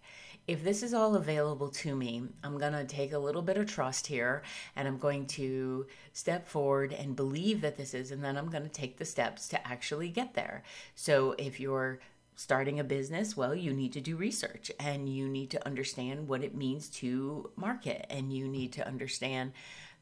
if 0.48 0.64
this 0.64 0.82
is 0.82 0.94
all 0.94 1.14
available 1.14 1.68
to 1.68 1.94
me, 1.94 2.22
I'm 2.42 2.56
going 2.56 2.72
to 2.72 2.86
take 2.86 3.12
a 3.12 3.18
little 3.18 3.42
bit 3.42 3.58
of 3.58 3.66
trust 3.66 4.06
here 4.06 4.42
and 4.74 4.88
I'm 4.88 4.96
going 4.96 5.26
to 5.26 5.86
step 6.14 6.48
forward 6.48 6.94
and 6.94 7.14
believe 7.14 7.60
that 7.60 7.76
this 7.76 7.92
is, 7.92 8.10
and 8.10 8.24
then 8.24 8.38
I'm 8.38 8.48
going 8.48 8.62
to 8.62 8.70
take 8.70 8.96
the 8.96 9.04
steps 9.04 9.46
to 9.48 9.68
actually 9.68 10.08
get 10.08 10.32
there. 10.32 10.62
So 10.94 11.34
if 11.36 11.60
you're 11.60 12.00
starting 12.38 12.78
a 12.78 12.84
business, 12.84 13.36
well, 13.36 13.52
you 13.52 13.72
need 13.72 13.92
to 13.92 14.00
do 14.00 14.14
research 14.14 14.70
and 14.78 15.08
you 15.08 15.28
need 15.28 15.50
to 15.50 15.66
understand 15.66 16.28
what 16.28 16.40
it 16.40 16.54
means 16.54 16.88
to 16.88 17.50
market 17.56 18.06
and 18.10 18.32
you 18.32 18.46
need 18.46 18.72
to 18.72 18.86
understand 18.86 19.50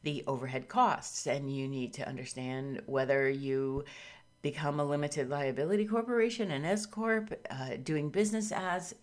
the 0.02 0.22
overhead 0.26 0.68
costs 0.68 1.26
and 1.26 1.50
you 1.50 1.66
need 1.66 1.94
to 1.94 2.06
understand 2.06 2.82
whether 2.84 3.26
you 3.26 3.82
become 4.42 4.78
a 4.78 4.84
limited 4.84 5.30
liability 5.30 5.86
corporation, 5.86 6.50
an 6.50 6.66
S 6.66 6.84
Corp, 6.84 7.32
uh, 7.50 7.70
doing 7.82 8.10
business 8.10 8.52
as 8.52 8.94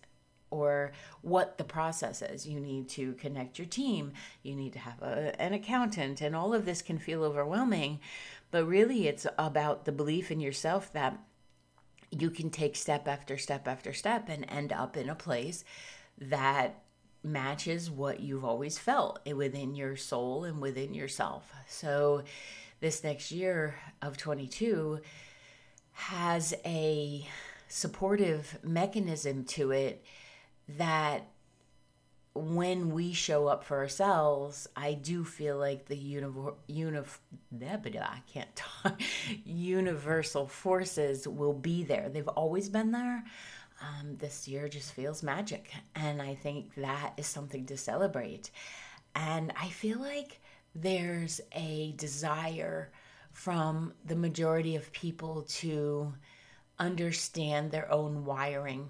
or 0.50 0.92
what 1.22 1.58
the 1.58 1.64
process 1.64 2.22
is. 2.22 2.46
You 2.46 2.60
need 2.60 2.88
to 2.90 3.14
connect 3.14 3.58
your 3.58 3.66
team, 3.66 4.12
you 4.44 4.54
need 4.54 4.74
to 4.74 4.78
have 4.78 5.02
a, 5.02 5.34
an 5.42 5.54
accountant, 5.54 6.20
and 6.20 6.36
all 6.36 6.54
of 6.54 6.66
this 6.66 6.82
can 6.82 6.98
feel 6.98 7.24
overwhelming. 7.24 7.98
But 8.52 8.66
really, 8.66 9.08
it's 9.08 9.26
about 9.36 9.86
the 9.86 9.92
belief 9.92 10.30
in 10.30 10.38
yourself 10.38 10.92
that 10.92 11.18
you 12.20 12.30
can 12.30 12.50
take 12.50 12.76
step 12.76 13.08
after 13.08 13.36
step 13.36 13.68
after 13.68 13.92
step 13.92 14.28
and 14.28 14.46
end 14.48 14.72
up 14.72 14.96
in 14.96 15.08
a 15.08 15.14
place 15.14 15.64
that 16.18 16.82
matches 17.22 17.90
what 17.90 18.20
you've 18.20 18.44
always 18.44 18.78
felt 18.78 19.18
within 19.26 19.74
your 19.74 19.96
soul 19.96 20.44
and 20.44 20.60
within 20.60 20.94
yourself. 20.94 21.52
So, 21.68 22.22
this 22.80 23.02
next 23.02 23.32
year 23.32 23.76
of 24.02 24.18
22 24.18 25.00
has 25.92 26.52
a 26.66 27.26
supportive 27.68 28.58
mechanism 28.62 29.44
to 29.44 29.70
it 29.70 30.04
that 30.68 31.26
when 32.34 32.90
we 32.90 33.12
show 33.12 33.46
up 33.46 33.64
for 33.64 33.78
ourselves, 33.78 34.68
I 34.74 34.94
do 34.94 35.24
feel 35.24 35.56
like 35.56 35.86
the 35.86 35.96
univ- 35.96 36.56
unif- 36.68 37.18
I 37.60 38.22
can't 38.32 38.54
talk. 38.56 39.00
universal 39.44 40.46
forces 40.48 41.28
will 41.28 41.52
be 41.52 41.84
there. 41.84 42.08
They've 42.08 42.26
always 42.28 42.68
been 42.68 42.90
there. 42.90 43.24
Um, 43.80 44.16
this 44.16 44.48
year 44.48 44.68
just 44.68 44.92
feels 44.92 45.22
magic. 45.22 45.70
And 45.94 46.20
I 46.20 46.34
think 46.34 46.74
that 46.76 47.12
is 47.16 47.26
something 47.26 47.66
to 47.66 47.76
celebrate. 47.76 48.50
And 49.14 49.52
I 49.60 49.68
feel 49.68 50.00
like 50.00 50.40
there's 50.74 51.40
a 51.52 51.92
desire 51.96 52.90
from 53.30 53.92
the 54.04 54.16
majority 54.16 54.74
of 54.74 54.92
people 54.92 55.42
to 55.42 56.12
understand 56.80 57.70
their 57.70 57.90
own 57.92 58.24
wiring 58.24 58.88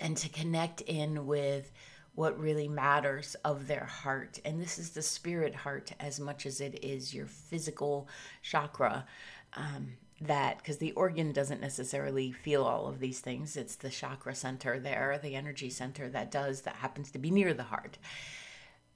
and 0.00 0.16
to 0.18 0.28
connect 0.28 0.80
in 0.82 1.26
with 1.26 1.72
what 2.16 2.40
really 2.40 2.66
matters 2.66 3.36
of 3.44 3.68
their 3.68 3.84
heart. 3.84 4.40
And 4.44 4.60
this 4.60 4.78
is 4.78 4.90
the 4.90 5.02
spirit 5.02 5.54
heart 5.54 5.92
as 6.00 6.18
much 6.18 6.46
as 6.46 6.60
it 6.60 6.82
is 6.82 7.14
your 7.14 7.26
physical 7.26 8.08
chakra. 8.42 9.06
Um, 9.52 9.92
that 10.22 10.56
because 10.56 10.78
the 10.78 10.92
organ 10.92 11.30
doesn't 11.32 11.60
necessarily 11.60 12.32
feel 12.32 12.64
all 12.64 12.86
of 12.86 13.00
these 13.00 13.20
things, 13.20 13.54
it's 13.54 13.76
the 13.76 13.90
chakra 13.90 14.34
center 14.34 14.78
there, 14.78 15.20
the 15.22 15.34
energy 15.34 15.68
center 15.68 16.08
that 16.08 16.30
does, 16.30 16.62
that 16.62 16.76
happens 16.76 17.10
to 17.10 17.18
be 17.18 17.30
near 17.30 17.52
the 17.52 17.64
heart. 17.64 17.98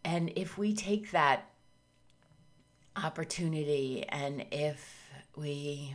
And 0.02 0.32
if 0.34 0.56
we 0.56 0.74
take 0.74 1.10
that 1.10 1.50
opportunity 2.96 4.06
and 4.08 4.46
if 4.50 5.10
we 5.36 5.94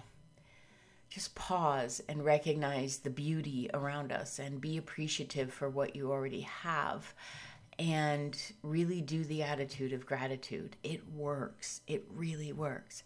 just 1.15 1.33
pause 1.33 2.03
and 2.09 2.25
recognize 2.25 2.97
the 2.97 3.09
beauty 3.09 3.69
around 3.73 4.11
us 4.11 4.37
and 4.37 4.59
be 4.59 4.75
appreciative 4.75 5.53
for 5.53 5.69
what 5.69 5.95
you 5.95 6.11
already 6.11 6.41
have 6.41 7.13
and 7.79 8.37
really 8.63 8.99
do 8.99 9.23
the 9.23 9.41
attitude 9.41 9.93
of 9.93 10.05
gratitude. 10.05 10.75
It 10.83 11.07
works. 11.13 11.79
It 11.87 12.05
really 12.13 12.51
works. 12.51 13.03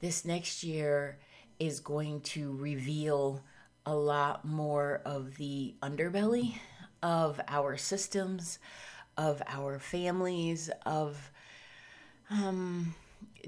This 0.00 0.24
next 0.24 0.64
year 0.64 1.18
is 1.60 1.78
going 1.78 2.22
to 2.22 2.52
reveal 2.56 3.44
a 3.86 3.94
lot 3.94 4.44
more 4.44 5.00
of 5.04 5.36
the 5.36 5.76
underbelly 5.80 6.54
of 7.00 7.40
our 7.46 7.76
systems, 7.76 8.58
of 9.16 9.40
our 9.46 9.78
families, 9.78 10.68
of 10.84 11.30
um, 12.28 12.96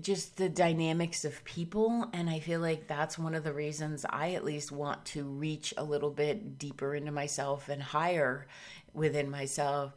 just 0.00 0.36
the 0.36 0.48
dynamics 0.48 1.24
of 1.24 1.44
people 1.44 2.08
and 2.12 2.30
i 2.30 2.38
feel 2.38 2.60
like 2.60 2.86
that's 2.86 3.18
one 3.18 3.34
of 3.34 3.44
the 3.44 3.52
reasons 3.52 4.04
i 4.10 4.30
at 4.30 4.44
least 4.44 4.70
want 4.70 5.04
to 5.04 5.24
reach 5.24 5.74
a 5.76 5.84
little 5.84 6.10
bit 6.10 6.58
deeper 6.58 6.94
into 6.94 7.10
myself 7.10 7.68
and 7.68 7.82
higher 7.82 8.46
within 8.94 9.30
myself 9.30 9.92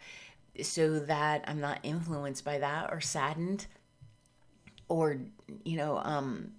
so 0.62 1.00
that 1.00 1.44
i'm 1.48 1.60
not 1.60 1.80
influenced 1.84 2.44
by 2.44 2.58
that 2.58 2.92
or 2.92 3.00
saddened 3.00 3.68
or 4.88 5.18
you 5.64 5.78
know 5.78 6.00
um 6.04 6.52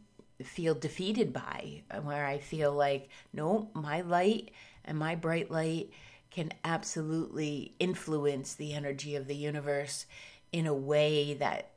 feel 0.42 0.74
defeated 0.74 1.32
by 1.32 1.82
where 2.02 2.26
i 2.26 2.38
feel 2.38 2.72
like 2.72 3.08
no 3.32 3.68
my 3.74 4.00
light 4.00 4.50
and 4.84 4.98
my 4.98 5.14
bright 5.14 5.50
light 5.50 5.90
can 6.30 6.50
absolutely 6.64 7.74
influence 7.78 8.54
the 8.54 8.72
energy 8.72 9.14
of 9.14 9.26
the 9.26 9.36
universe 9.36 10.06
in 10.50 10.66
a 10.66 10.74
way 10.74 11.34
that 11.34 11.70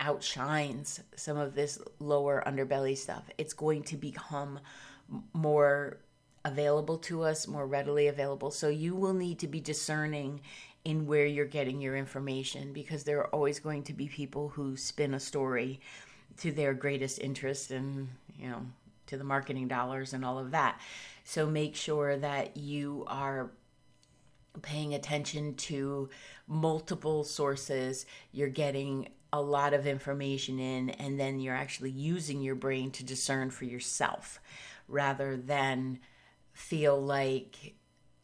outshines 0.00 1.00
some 1.16 1.36
of 1.36 1.54
this 1.54 1.78
lower 1.98 2.42
underbelly 2.46 2.96
stuff. 2.96 3.24
It's 3.38 3.52
going 3.52 3.82
to 3.84 3.96
become 3.96 4.60
more 5.32 5.98
available 6.44 6.98
to 6.98 7.22
us, 7.22 7.48
more 7.48 7.66
readily 7.66 8.06
available. 8.06 8.50
So 8.50 8.68
you 8.68 8.94
will 8.94 9.14
need 9.14 9.38
to 9.40 9.48
be 9.48 9.60
discerning 9.60 10.40
in 10.84 11.06
where 11.06 11.26
you're 11.26 11.44
getting 11.44 11.80
your 11.80 11.96
information 11.96 12.72
because 12.72 13.02
there 13.02 13.18
are 13.18 13.34
always 13.34 13.58
going 13.58 13.82
to 13.84 13.92
be 13.92 14.06
people 14.06 14.50
who 14.50 14.76
spin 14.76 15.14
a 15.14 15.20
story 15.20 15.80
to 16.38 16.52
their 16.52 16.74
greatest 16.74 17.18
interest 17.18 17.72
and, 17.72 18.08
you 18.38 18.48
know, 18.48 18.62
to 19.06 19.16
the 19.16 19.24
marketing 19.24 19.66
dollars 19.66 20.12
and 20.12 20.24
all 20.24 20.38
of 20.38 20.52
that. 20.52 20.80
So 21.24 21.46
make 21.46 21.74
sure 21.74 22.16
that 22.16 22.56
you 22.56 23.04
are 23.08 23.50
paying 24.62 24.94
attention 24.94 25.54
to 25.54 26.08
multiple 26.46 27.24
sources. 27.24 28.06
You're 28.32 28.48
getting 28.48 29.08
a 29.36 29.40
lot 29.40 29.74
of 29.74 29.86
information 29.86 30.58
in 30.58 30.88
and 30.90 31.20
then 31.20 31.38
you're 31.40 31.54
actually 31.54 31.90
using 31.90 32.40
your 32.40 32.54
brain 32.54 32.90
to 32.90 33.04
discern 33.04 33.50
for 33.50 33.66
yourself 33.66 34.40
rather 34.88 35.36
than 35.36 35.98
feel 36.54 36.98
like 36.98 37.74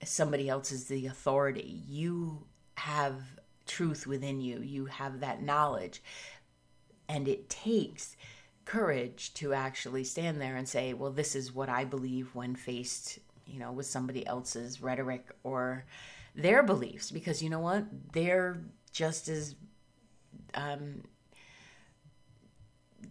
somebody 0.03 0.49
else 0.49 0.73
is 0.73 0.87
the 0.87 1.07
authority. 1.07 1.83
You 1.87 2.47
have 2.77 3.21
truth 3.67 4.07
within 4.07 4.41
you, 4.41 4.61
you 4.61 4.87
have 4.87 5.21
that 5.21 5.43
knowledge. 5.43 6.03
And 7.09 7.29
it 7.29 7.51
takes 7.51 8.17
courage 8.65 9.35
to 9.35 9.53
actually 9.53 10.05
stand 10.05 10.41
there 10.41 10.57
and 10.57 10.67
say, 10.67 10.95
well, 10.95 11.11
this 11.11 11.37
is 11.37 11.55
what 11.55 11.69
I 11.69 11.85
believe 11.85 12.35
when 12.35 12.55
faced, 12.55 13.19
you 13.47 13.59
know, 13.59 13.71
with 13.71 13.87
somebody 13.87 14.27
else's 14.27 14.81
rhetoric 14.81 15.29
or 15.43 15.85
their 16.35 16.63
beliefs. 16.63 17.11
Because 17.11 17.43
you 17.43 17.51
know 17.51 17.61
what? 17.61 17.85
They're 18.13 18.63
just 18.93 19.29
as 19.29 19.57
um, 20.55 21.03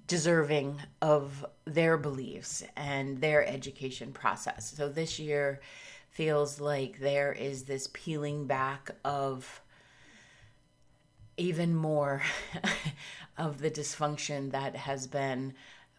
deserving 0.07 0.79
of 1.01 1.45
their 1.65 1.97
beliefs 1.97 2.63
and 2.75 3.21
their 3.21 3.47
education 3.47 4.11
process. 4.11 4.73
So 4.75 4.89
this 4.89 5.19
year 5.19 5.61
feels 6.09 6.59
like 6.59 6.99
there 6.99 7.31
is 7.31 7.63
this 7.63 7.89
peeling 7.93 8.45
back 8.45 8.91
of 9.05 9.61
even 11.37 11.75
more 11.75 12.21
of 13.37 13.59
the 13.59 13.71
dysfunction 13.71 14.51
that 14.51 14.75
has 14.75 15.07
been 15.07 15.53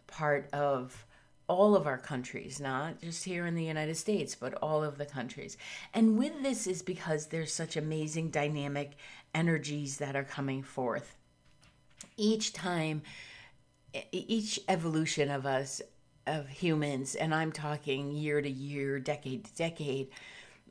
part 0.06 0.48
of 0.52 1.06
all 1.48 1.74
of 1.74 1.86
our 1.86 1.98
countries, 1.98 2.60
not 2.60 3.00
just 3.00 3.24
here 3.24 3.46
in 3.46 3.54
the 3.54 3.64
United 3.64 3.96
States, 3.96 4.34
but 4.34 4.54
all 4.54 4.84
of 4.84 4.98
the 4.98 5.06
countries. 5.06 5.56
And 5.92 6.18
with 6.18 6.42
this 6.42 6.66
is 6.66 6.82
because 6.82 7.26
there's 7.26 7.52
such 7.52 7.76
amazing 7.76 8.30
dynamic 8.30 8.92
energies 9.34 9.98
that 9.98 10.16
are 10.16 10.24
coming 10.24 10.62
forth. 10.62 11.16
Each 12.16 12.52
time, 12.52 13.02
each 14.10 14.60
evolution 14.68 15.30
of 15.30 15.46
us, 15.46 15.82
of 16.26 16.48
humans, 16.48 17.14
and 17.14 17.34
I'm 17.34 17.52
talking 17.52 18.12
year 18.12 18.40
to 18.40 18.50
year, 18.50 18.98
decade 18.98 19.44
to 19.44 19.54
decade, 19.54 20.08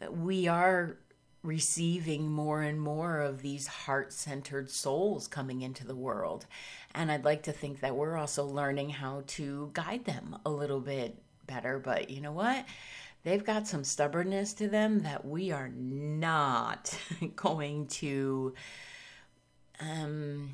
we 0.09 0.47
are 0.47 0.97
receiving 1.43 2.31
more 2.31 2.61
and 2.61 2.79
more 2.79 3.19
of 3.19 3.41
these 3.41 3.65
heart 3.65 4.13
centered 4.13 4.69
souls 4.69 5.27
coming 5.27 5.61
into 5.61 5.85
the 5.85 5.95
world. 5.95 6.45
And 6.93 7.11
I'd 7.11 7.25
like 7.25 7.43
to 7.43 7.51
think 7.51 7.79
that 7.79 7.95
we're 7.95 8.17
also 8.17 8.45
learning 8.45 8.91
how 8.91 9.23
to 9.27 9.71
guide 9.73 10.05
them 10.05 10.37
a 10.45 10.49
little 10.49 10.79
bit 10.79 11.17
better. 11.47 11.79
But 11.79 12.09
you 12.09 12.21
know 12.21 12.31
what? 12.31 12.65
They've 13.23 13.43
got 13.43 13.67
some 13.67 13.83
stubbornness 13.83 14.53
to 14.55 14.67
them 14.67 14.99
that 14.99 15.25
we 15.25 15.51
are 15.51 15.69
not 15.69 16.97
going 17.35 17.87
to 17.87 18.53
um, 19.79 20.51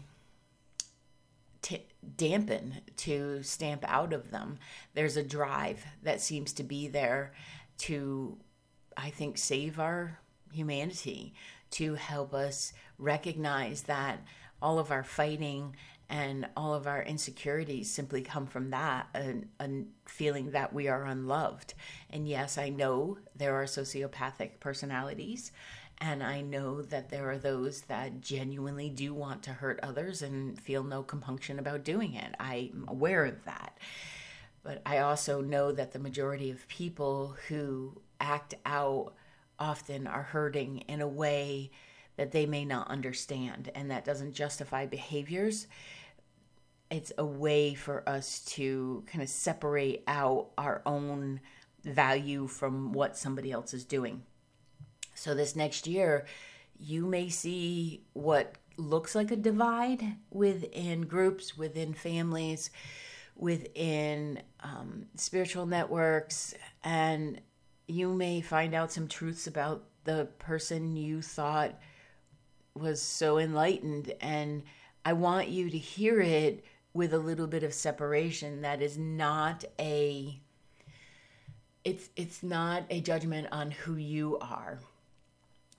t- 1.62 1.86
dampen, 2.16 2.82
to 2.98 3.42
stamp 3.44 3.84
out 3.88 4.14
of 4.14 4.32
them. 4.32 4.58
There's 4.94 5.18
a 5.18 5.24
drive 5.24 5.86
that 6.04 6.22
seems 6.22 6.54
to 6.54 6.64
be 6.64 6.88
there 6.88 7.34
to, 7.80 8.38
I 8.96 9.10
think, 9.10 9.38
save 9.38 9.80
our 9.80 10.20
humanity 10.52 11.34
to 11.72 11.96
help 11.96 12.34
us 12.34 12.74
recognize 12.98 13.84
that 13.84 14.24
all 14.62 14.80
of 14.80 14.92
our 14.92 15.04
fighting 15.04 15.76
and 16.10 16.48
all 16.56 16.74
of 16.74 16.88
our 16.88 17.04
insecurities 17.04 17.92
simply 17.92 18.22
come 18.22 18.48
from 18.48 18.70
that 18.70 19.08
a, 19.14 19.36
a, 19.60 19.84
feeling 20.06 20.52
that 20.52 20.74
we 20.74 20.88
are 20.88 21.06
unloved 21.06 21.74
and 22.10 22.28
yes 22.28 22.58
i 22.58 22.70
know 22.70 23.18
there 23.36 23.56
are 23.56 23.66
sociopathic 23.66 24.60
personalities 24.60 25.52
and 26.00 26.24
i 26.24 26.42
know 26.42 26.82
that 26.82 27.10
there 27.10 27.30
are 27.30 27.38
those 27.38 27.82
that 27.82 28.22
genuinely 28.22 28.89
do 28.89 29.13
want 29.13 29.44
to 29.44 29.51
hurt 29.51 29.80
others 29.82 30.22
and 30.22 30.60
feel 30.60 30.84
no 30.84 31.04
compunction 31.04 31.60
about 31.60 31.84
doing 31.84 32.13
it 32.13 32.36
i'm 32.39 32.86
aware 32.88 33.25
of 33.25 33.44
that 33.46 33.77
but 34.63 34.82
i 34.86 35.00
also 35.00 35.42
know 35.42 35.72
that 35.72 35.92
the 35.92 36.00
majority 36.00 36.50
of 36.51 36.68
people 36.68 37.36
who 37.48 38.00
act 38.20 38.54
out 38.66 39.13
often 39.60 40.08
are 40.08 40.24
hurting 40.24 40.80
in 40.88 41.01
a 41.01 41.08
way 41.08 41.72
that 42.18 42.32
they 42.32 42.46
may 42.46 42.66
not 42.66 42.89
understand. 42.89 43.72
And 43.74 43.89
that 43.92 44.06
doesn't 44.06 44.34
justify 44.34 44.86
behaviors. 44.86 45.68
It's 46.89 47.12
a 47.18 47.25
way 47.25 47.74
for 47.74 48.08
us 48.08 48.39
to 48.46 49.04
kind 49.08 49.22
of 49.22 49.30
separate 49.30 50.04
out 50.08 50.50
our 50.58 50.82
own 50.86 51.39
value 51.84 52.48
from 52.48 52.92
what 52.92 53.18
somebody 53.18 53.51
else 53.51 53.74
is 53.74 53.86
doing. 53.86 54.24
So, 55.17 55.33
this 55.33 55.55
next 55.55 55.88
year, 55.88 56.25
you 56.79 57.07
may 57.07 57.29
see 57.29 58.03
what 58.13 58.53
looks 58.77 59.15
like 59.15 59.31
a 59.31 59.36
divide 59.36 60.03
within 60.29 61.01
groups, 61.01 61.57
within 61.57 61.95
families, 61.95 62.69
within 63.36 64.43
um, 64.59 65.07
spiritual 65.15 65.65
networks, 65.65 66.53
and 66.83 67.41
you 67.88 68.13
may 68.13 68.41
find 68.41 68.75
out 68.75 68.91
some 68.91 69.07
truths 69.07 69.47
about 69.47 69.86
the 70.03 70.29
person 70.38 70.95
you 70.95 71.24
thought 71.24 71.79
was 72.75 73.01
so 73.01 73.39
enlightened. 73.39 74.13
And 74.21 74.62
I 75.03 75.13
want 75.13 75.47
you 75.47 75.71
to 75.71 75.77
hear 75.80 76.21
it 76.21 76.63
with 76.93 77.12
a 77.12 77.17
little 77.17 77.47
bit 77.47 77.63
of 77.63 77.73
separation 77.73 78.62
that 78.62 78.84
is 78.84 78.99
not 78.99 79.65
a 79.80 80.39
it's 81.84 82.10
it's 82.15 82.43
not 82.43 82.84
a 82.89 83.01
judgment 83.01 83.47
on 83.51 83.71
who 83.71 83.95
you 83.95 84.38
are 84.39 84.80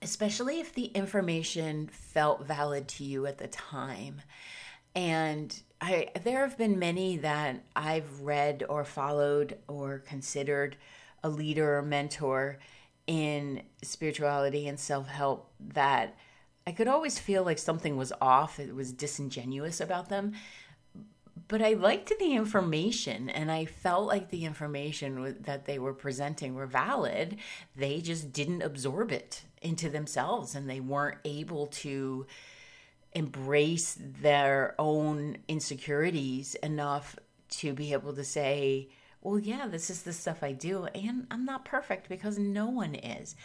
especially 0.01 0.59
if 0.59 0.73
the 0.73 0.85
information 0.85 1.87
felt 1.87 2.45
valid 2.45 2.87
to 2.87 3.03
you 3.03 3.25
at 3.25 3.37
the 3.37 3.47
time 3.47 4.21
and 4.95 5.61
i 5.81 6.09
there 6.23 6.47
have 6.47 6.57
been 6.57 6.79
many 6.79 7.17
that 7.17 7.63
i've 7.75 8.21
read 8.21 8.63
or 8.69 8.83
followed 8.83 9.57
or 9.67 9.99
considered 9.99 10.77
a 11.23 11.29
leader 11.29 11.77
or 11.77 11.81
mentor 11.81 12.57
in 13.07 13.61
spirituality 13.81 14.67
and 14.67 14.79
self 14.79 15.07
help 15.07 15.51
that 15.59 16.15
I 16.67 16.71
could 16.71 16.87
always 16.87 17.17
feel 17.17 17.43
like 17.43 17.57
something 17.57 17.97
was 17.97 18.13
off. 18.21 18.59
It 18.59 18.75
was 18.75 18.91
disingenuous 18.91 19.81
about 19.81 20.09
them. 20.09 20.33
But 21.49 21.61
I 21.61 21.73
liked 21.73 22.13
the 22.19 22.35
information 22.35 23.29
and 23.29 23.51
I 23.51 23.65
felt 23.65 24.07
like 24.07 24.29
the 24.29 24.45
information 24.45 25.35
that 25.41 25.65
they 25.65 25.79
were 25.79 25.93
presenting 25.93 26.53
were 26.53 26.67
valid. 26.67 27.37
They 27.75 27.99
just 27.99 28.31
didn't 28.31 28.61
absorb 28.61 29.11
it 29.11 29.41
into 29.61 29.89
themselves 29.89 30.55
and 30.55 30.69
they 30.69 30.79
weren't 30.79 31.17
able 31.25 31.67
to 31.67 32.27
embrace 33.13 33.97
their 33.99 34.75
own 34.79 35.37
insecurities 35.47 36.55
enough 36.55 37.17
to 37.49 37.73
be 37.73 37.93
able 37.93 38.13
to 38.13 38.23
say, 38.23 38.89
well, 39.21 39.39
yeah, 39.39 39.67
this 39.67 39.89
is 39.89 40.03
the 40.03 40.13
stuff 40.13 40.43
I 40.43 40.53
do, 40.53 40.85
and 40.85 41.27
I'm 41.29 41.43
not 41.43 41.65
perfect 41.65 42.07
because 42.07 42.37
no 42.37 42.67
one 42.67 42.95
is. 42.95 43.35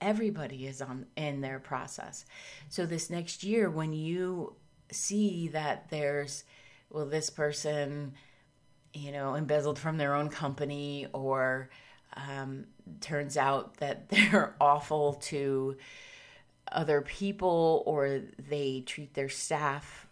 Everybody 0.00 0.66
is 0.66 0.82
on 0.82 1.06
in 1.16 1.40
their 1.40 1.58
process. 1.58 2.24
So 2.68 2.86
this 2.86 3.10
next 3.10 3.42
year, 3.42 3.70
when 3.70 3.92
you 3.92 4.54
see 4.92 5.48
that 5.48 5.88
there's, 5.88 6.44
well, 6.94 7.06
this 7.06 7.28
person, 7.28 8.14
you 8.92 9.12
know, 9.12 9.34
embezzled 9.34 9.78
from 9.78 9.98
their 9.98 10.14
own 10.14 10.28
company, 10.30 11.06
or 11.12 11.68
um, 12.14 12.66
turns 13.00 13.36
out 13.36 13.76
that 13.78 14.08
they're 14.10 14.54
awful 14.60 15.14
to 15.14 15.76
other 16.70 17.02
people, 17.02 17.82
or 17.84 18.20
they 18.48 18.80
treat 18.80 19.14
their 19.14 19.28
staff 19.28 20.06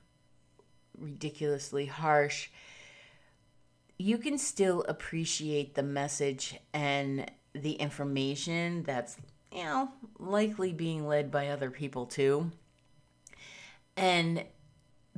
ridiculously 0.98 1.86
harsh 1.86 2.48
you 4.02 4.18
can 4.18 4.36
still 4.36 4.84
appreciate 4.88 5.74
the 5.74 5.82
message 5.82 6.58
and 6.72 7.30
the 7.54 7.72
information 7.72 8.82
that's, 8.82 9.16
you 9.52 9.62
know, 9.62 9.90
likely 10.18 10.72
being 10.72 11.06
led 11.06 11.30
by 11.30 11.48
other 11.48 11.70
people 11.70 12.06
too. 12.06 12.50
And 13.96 14.44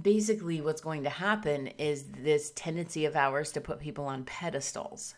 basically, 0.01 0.61
what's 0.61 0.81
going 0.81 1.05
to 1.05 1.11
happen 1.11 1.69
is 1.79 2.05
this 2.05 2.51
tendency 2.55 3.05
of 3.05 3.17
ours 3.17 3.53
to 3.53 3.61
put 3.61 3.81
people 3.81 4.07
on 4.07 4.25
pedestals 4.25 5.15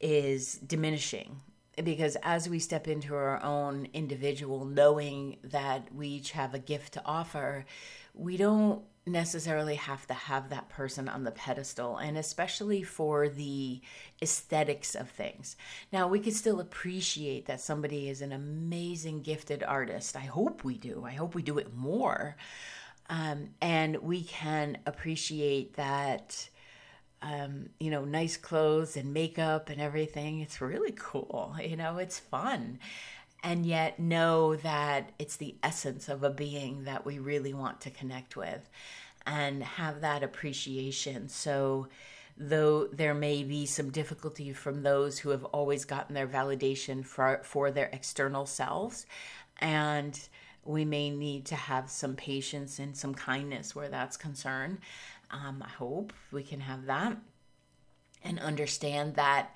is 0.00 0.54
diminishing 0.54 1.40
because 1.82 2.16
as 2.22 2.48
we 2.48 2.58
step 2.58 2.88
into 2.88 3.14
our 3.14 3.42
own 3.42 3.88
individual, 3.92 4.64
knowing 4.64 5.36
that 5.44 5.92
we 5.94 6.08
each 6.08 6.32
have 6.32 6.54
a 6.54 6.58
gift 6.58 6.94
to 6.94 7.02
offer, 7.04 7.64
we 8.14 8.36
don't 8.36 8.82
necessarily 9.06 9.76
have 9.76 10.06
to 10.06 10.14
have 10.14 10.50
that 10.50 10.68
person 10.68 11.08
on 11.08 11.24
the 11.24 11.30
pedestal 11.30 11.96
and 11.96 12.18
especially 12.18 12.82
for 12.82 13.28
the 13.28 13.80
aesthetics 14.20 14.94
of 14.94 15.08
things. 15.08 15.56
Now, 15.92 16.06
we 16.06 16.20
could 16.20 16.34
still 16.34 16.60
appreciate 16.60 17.46
that 17.46 17.60
somebody 17.60 18.08
is 18.08 18.20
an 18.20 18.32
amazing 18.32 19.22
gifted 19.22 19.62
artist. 19.62 20.16
I 20.16 20.20
hope 20.20 20.64
we 20.64 20.76
do. 20.76 21.04
I 21.06 21.12
hope 21.12 21.34
we 21.34 21.42
do 21.42 21.58
it 21.58 21.74
more. 21.74 22.36
Um, 23.10 23.50
and 23.60 23.98
we 23.98 24.22
can 24.22 24.78
appreciate 24.86 25.74
that 25.74 26.48
um, 27.22 27.68
you 27.78 27.90
know, 27.90 28.06
nice 28.06 28.38
clothes 28.38 28.96
and 28.96 29.12
makeup 29.12 29.68
and 29.68 29.78
everything. 29.78 30.40
It's 30.40 30.62
really 30.62 30.94
cool. 30.96 31.54
You 31.62 31.76
know, 31.76 31.98
it's 31.98 32.18
fun 32.18 32.78
and 33.42 33.64
yet 33.64 33.98
know 33.98 34.56
that 34.56 35.12
it's 35.18 35.36
the 35.36 35.54
essence 35.62 36.08
of 36.08 36.22
a 36.22 36.30
being 36.30 36.84
that 36.84 37.06
we 37.06 37.18
really 37.18 37.54
want 37.54 37.80
to 37.82 37.90
connect 37.90 38.36
with 38.36 38.68
and 39.26 39.62
have 39.62 40.00
that 40.00 40.22
appreciation. 40.22 41.28
So, 41.28 41.88
though 42.36 42.86
there 42.86 43.14
may 43.14 43.42
be 43.42 43.66
some 43.66 43.90
difficulty 43.90 44.52
from 44.52 44.82
those 44.82 45.18
who 45.18 45.30
have 45.30 45.44
always 45.44 45.84
gotten 45.84 46.14
their 46.14 46.26
validation 46.26 47.04
for, 47.04 47.40
for 47.44 47.70
their 47.70 47.90
external 47.92 48.46
selves, 48.46 49.04
and 49.58 50.18
we 50.64 50.84
may 50.84 51.10
need 51.10 51.46
to 51.46 51.56
have 51.56 51.90
some 51.90 52.14
patience 52.16 52.78
and 52.78 52.96
some 52.96 53.14
kindness 53.14 53.74
where 53.74 53.88
that's 53.88 54.16
concerned. 54.16 54.78
Um, 55.30 55.62
I 55.64 55.68
hope 55.70 56.12
we 56.32 56.42
can 56.42 56.60
have 56.60 56.86
that 56.86 57.16
and 58.22 58.38
understand 58.38 59.14
that 59.14 59.54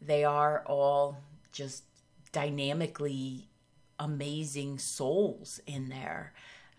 they 0.00 0.24
are 0.24 0.62
all 0.66 1.18
just 1.52 1.84
dynamically 2.32 3.48
amazing 3.98 4.78
souls 4.78 5.60
in 5.66 5.88
there. 5.88 6.32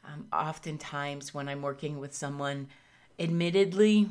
Um, 0.04 0.28
oftentimes, 0.32 1.34
when 1.34 1.49
I'm 1.49 1.62
working 1.62 1.99
with 1.99 2.13
someone, 2.13 2.67
admittedly, 3.17 4.10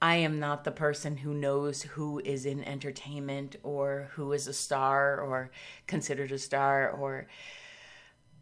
I 0.00 0.16
am 0.16 0.40
not 0.40 0.64
the 0.64 0.72
person 0.72 1.18
who 1.18 1.34
knows 1.34 1.82
who 1.82 2.20
is 2.24 2.46
in 2.46 2.64
entertainment 2.64 3.56
or 3.62 4.08
who 4.14 4.32
is 4.32 4.46
a 4.46 4.52
star 4.52 5.20
or 5.20 5.50
considered 5.86 6.32
a 6.32 6.38
star 6.38 6.90
or 6.90 7.26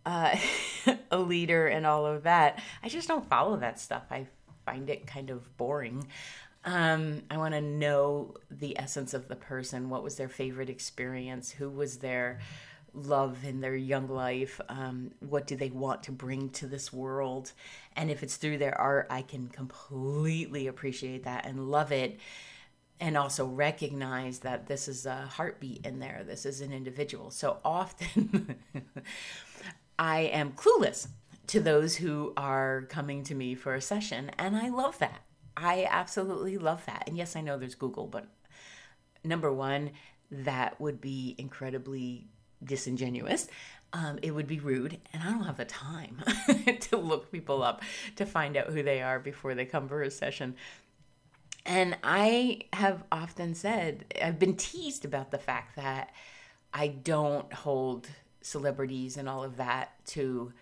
uh, 0.07 0.37
a 1.11 1.19
leader 1.19 1.67
and 1.67 1.87
all 1.87 2.07
of 2.07 2.25
that. 2.25 2.63
I 2.83 2.89
just 2.89 3.09
don't 3.09 3.29
follow 3.29 3.57
that 3.57 3.79
stuff. 3.79 4.05
I 4.11 4.27
find 4.65 4.89
it 4.91 5.07
kind 5.07 5.31
of 5.31 5.57
boring. 5.57 6.07
Um, 6.65 7.23
I 7.31 7.39
want 7.39 7.55
to 7.55 7.61
know 7.61 8.35
the 8.51 8.79
essence 8.79 9.15
of 9.15 9.29
the 9.29 9.37
person. 9.37 9.89
What 9.89 10.03
was 10.03 10.17
their 10.17 10.29
favorite 10.29 10.69
experience? 10.69 11.51
Who 11.53 11.71
was 11.71 11.99
their 11.99 12.41
love 12.93 13.45
in 13.45 13.61
their 13.61 13.77
young 13.77 14.09
life? 14.09 14.61
Um, 14.69 15.13
what 15.21 15.47
do 15.47 15.57
they 15.57 15.71
want 15.71 16.03
to 16.05 16.13
bring 16.13 16.51
to 16.51 16.67
this 16.67 16.93
world? 16.93 17.53
And 17.97 18.11
if 18.11 18.23
it's 18.23 18.37
through 18.37 18.59
their 18.59 18.79
art, 18.79 19.07
I 19.11 19.23
can 19.23 19.49
completely 19.49 20.67
appreciate 20.67 21.25
that 21.25 21.47
and 21.47 21.71
love 21.71 21.93
it. 21.93 22.19
And 23.03 23.17
also 23.17 23.47
recognize 23.47 24.41
that 24.41 24.67
this 24.67 24.87
is 24.87 25.07
a 25.07 25.23
heartbeat 25.23 25.87
in 25.87 26.01
there. 26.01 26.23
This 26.27 26.45
is 26.45 26.61
an 26.61 26.71
individual. 26.71 27.31
So 27.31 27.59
often 27.65 28.57
I 30.01 30.21
am 30.21 30.53
clueless 30.53 31.09
to 31.49 31.61
those 31.61 31.97
who 31.97 32.33
are 32.37 32.87
coming 32.89 33.23
to 33.25 33.35
me 33.35 33.55
for 33.55 33.75
a 33.75 33.83
session. 33.83 34.31
And 34.39 34.57
I 34.57 34.71
love 34.71 34.99
that. 34.99 35.21
I 35.57 35.87
absolutely 35.91 36.57
love 36.57 36.87
that. 36.87 37.05
And 37.07 37.19
yes, 37.19 37.37
I 37.37 37.43
know 37.43 37.59
there's 37.59 37.75
Google, 37.75 38.07
but 38.07 38.27
number 39.23 39.53
one, 39.53 39.91
that 40.31 40.81
would 40.81 41.03
be 41.03 41.35
incredibly 41.37 42.29
disingenuous. 42.65 43.47
Um, 43.93 44.19
it 44.23 44.31
would 44.31 44.47
be 44.47 44.59
rude, 44.59 44.99
and 45.13 45.23
I 45.23 45.33
don't 45.33 45.45
have 45.45 45.57
the 45.57 45.65
time 45.67 46.23
to 46.81 46.97
look 46.97 47.31
people 47.31 47.63
up 47.63 47.83
to 48.17 48.25
find 48.25 48.57
out 48.57 48.69
who 48.69 48.83
they 48.83 49.03
are 49.03 49.19
before 49.19 49.55
they 49.55 49.67
come 49.67 49.87
for 49.87 50.03
a 50.03 50.11
session. 50.11 50.55
And 51.67 51.99
I 52.03 52.61
have 52.73 53.03
often 53.13 53.55
said, 53.55 54.15
I've 54.23 54.39
been 54.39 54.57
teased 54.57 55.05
about 55.05 55.31
the 55.31 55.39
fact 55.39 55.77
that 55.77 56.11
I 56.73 56.89
don't 56.89 57.53
hold 57.53 58.09
celebrities 58.42 59.16
and 59.16 59.29
all 59.29 59.44
of 59.44 59.57
that 59.57 60.05
to 60.07 60.53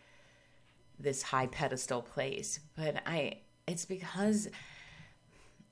this 0.98 1.22
high 1.22 1.46
pedestal 1.46 2.02
place. 2.02 2.60
But 2.76 3.02
I, 3.06 3.38
it's 3.66 3.84
because 3.84 4.48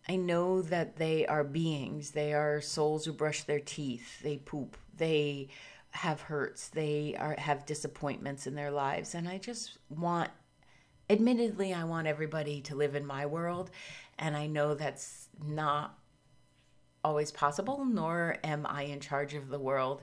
I 0.09 0.17
know 0.17 0.63
that 0.63 0.97
they 0.97 1.27
are 1.27 1.45
beings. 1.45 2.13
They 2.13 2.33
are 2.33 2.61
souls 2.61 3.05
who 3.05 3.13
brush 3.13 3.43
their 3.43 3.61
teeth. 3.61 4.23
They 4.23 4.37
poop. 4.37 4.77
They 4.97 5.49
have 5.97 6.21
hurts, 6.21 6.69
they 6.69 7.17
are 7.19 7.35
have 7.39 7.67
disappointments 7.67 8.47
in 8.47 8.55
their 8.55 8.71
lives, 8.71 9.15
and 9.15 9.29
I 9.29 9.39
just 9.39 9.79
want 9.89 10.31
admittedly 11.09 11.73
I 11.73 11.85
want 11.85 12.07
everybody 12.07 12.61
to 12.63 12.77
live 12.77 12.95
in 12.95 13.07
my 13.07 13.27
world, 13.27 13.71
and 14.19 14.37
I 14.37 14.47
know 14.47 14.75
that's 14.75 15.29
not 15.45 15.99
always 17.03 17.33
possible, 17.33 17.85
nor 17.85 18.37
am 18.45 18.67
I 18.69 18.83
in 18.83 19.01
charge 19.01 19.35
of 19.35 19.49
the 19.49 19.59
world. 19.59 20.03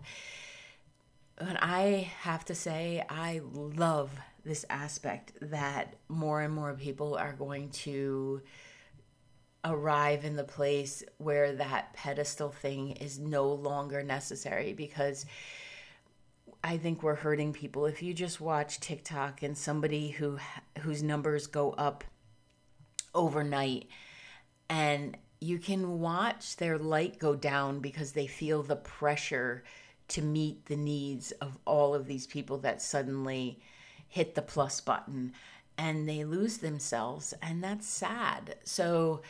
But 1.36 1.58
I 1.62 2.12
have 2.22 2.46
to 2.46 2.56
say, 2.56 3.04
I 3.10 3.42
love 3.44 4.12
this 4.46 4.66
aspect 4.70 5.34
that 5.42 5.96
more 6.10 6.42
and 6.42 6.54
more 6.54 6.74
people 6.74 7.16
are 7.16 7.34
going 7.34 7.70
to 7.70 8.42
arrive 9.66 10.26
in 10.26 10.36
the 10.36 10.44
place 10.44 11.04
where 11.18 11.54
that 11.54 11.94
pedestal 11.94 12.50
thing 12.50 12.92
is 12.92 13.18
no 13.18 13.48
longer 13.48 14.04
necessary 14.04 14.74
because 14.74 15.26
I 16.64 16.78
think 16.78 17.02
we're 17.02 17.16
hurting 17.16 17.54
people. 17.54 17.86
If 17.86 18.04
you 18.04 18.14
just 18.14 18.42
watch 18.42 18.80
TikTok 18.80 19.44
and 19.44 19.58
somebody 19.58 20.10
who 20.10 20.38
whose 20.80 21.02
numbers 21.02 21.48
go 21.48 21.72
up 21.72 22.04
overnight 23.16 23.88
and 24.70 25.18
you 25.40 25.60
can 25.60 26.00
watch 26.00 26.56
their 26.58 26.78
light 26.78 27.20
go 27.20 27.36
down 27.36 27.80
because 27.80 28.14
they 28.14 28.28
feel 28.28 28.64
the 28.64 28.78
pressure 28.78 29.64
to 30.14 30.22
meet 30.22 30.66
the 30.66 30.76
needs 30.76 31.32
of 31.34 31.58
all 31.66 31.94
of 31.96 32.08
these 32.08 32.28
people 32.28 32.58
that 32.60 32.82
suddenly 32.82 33.60
hit 34.08 34.36
the 34.36 34.42
plus 34.42 34.80
button 34.80 35.34
and 35.78 36.08
they 36.08 36.24
lose 36.24 36.58
themselves 36.58 37.34
and 37.42 37.64
that's 37.64 37.88
sad. 37.88 38.56
So 38.64 39.22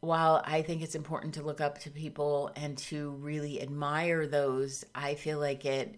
while 0.00 0.42
I 0.44 0.62
think 0.62 0.82
it's 0.82 0.94
important 0.94 1.34
to 1.34 1.42
look 1.42 1.60
up 1.60 1.78
to 1.80 1.90
people 1.90 2.52
and 2.54 2.78
to 2.78 3.10
really 3.12 3.60
admire 3.60 4.26
those, 4.26 4.84
I 4.94 5.14
feel 5.14 5.38
like 5.38 5.64
it 5.64 5.96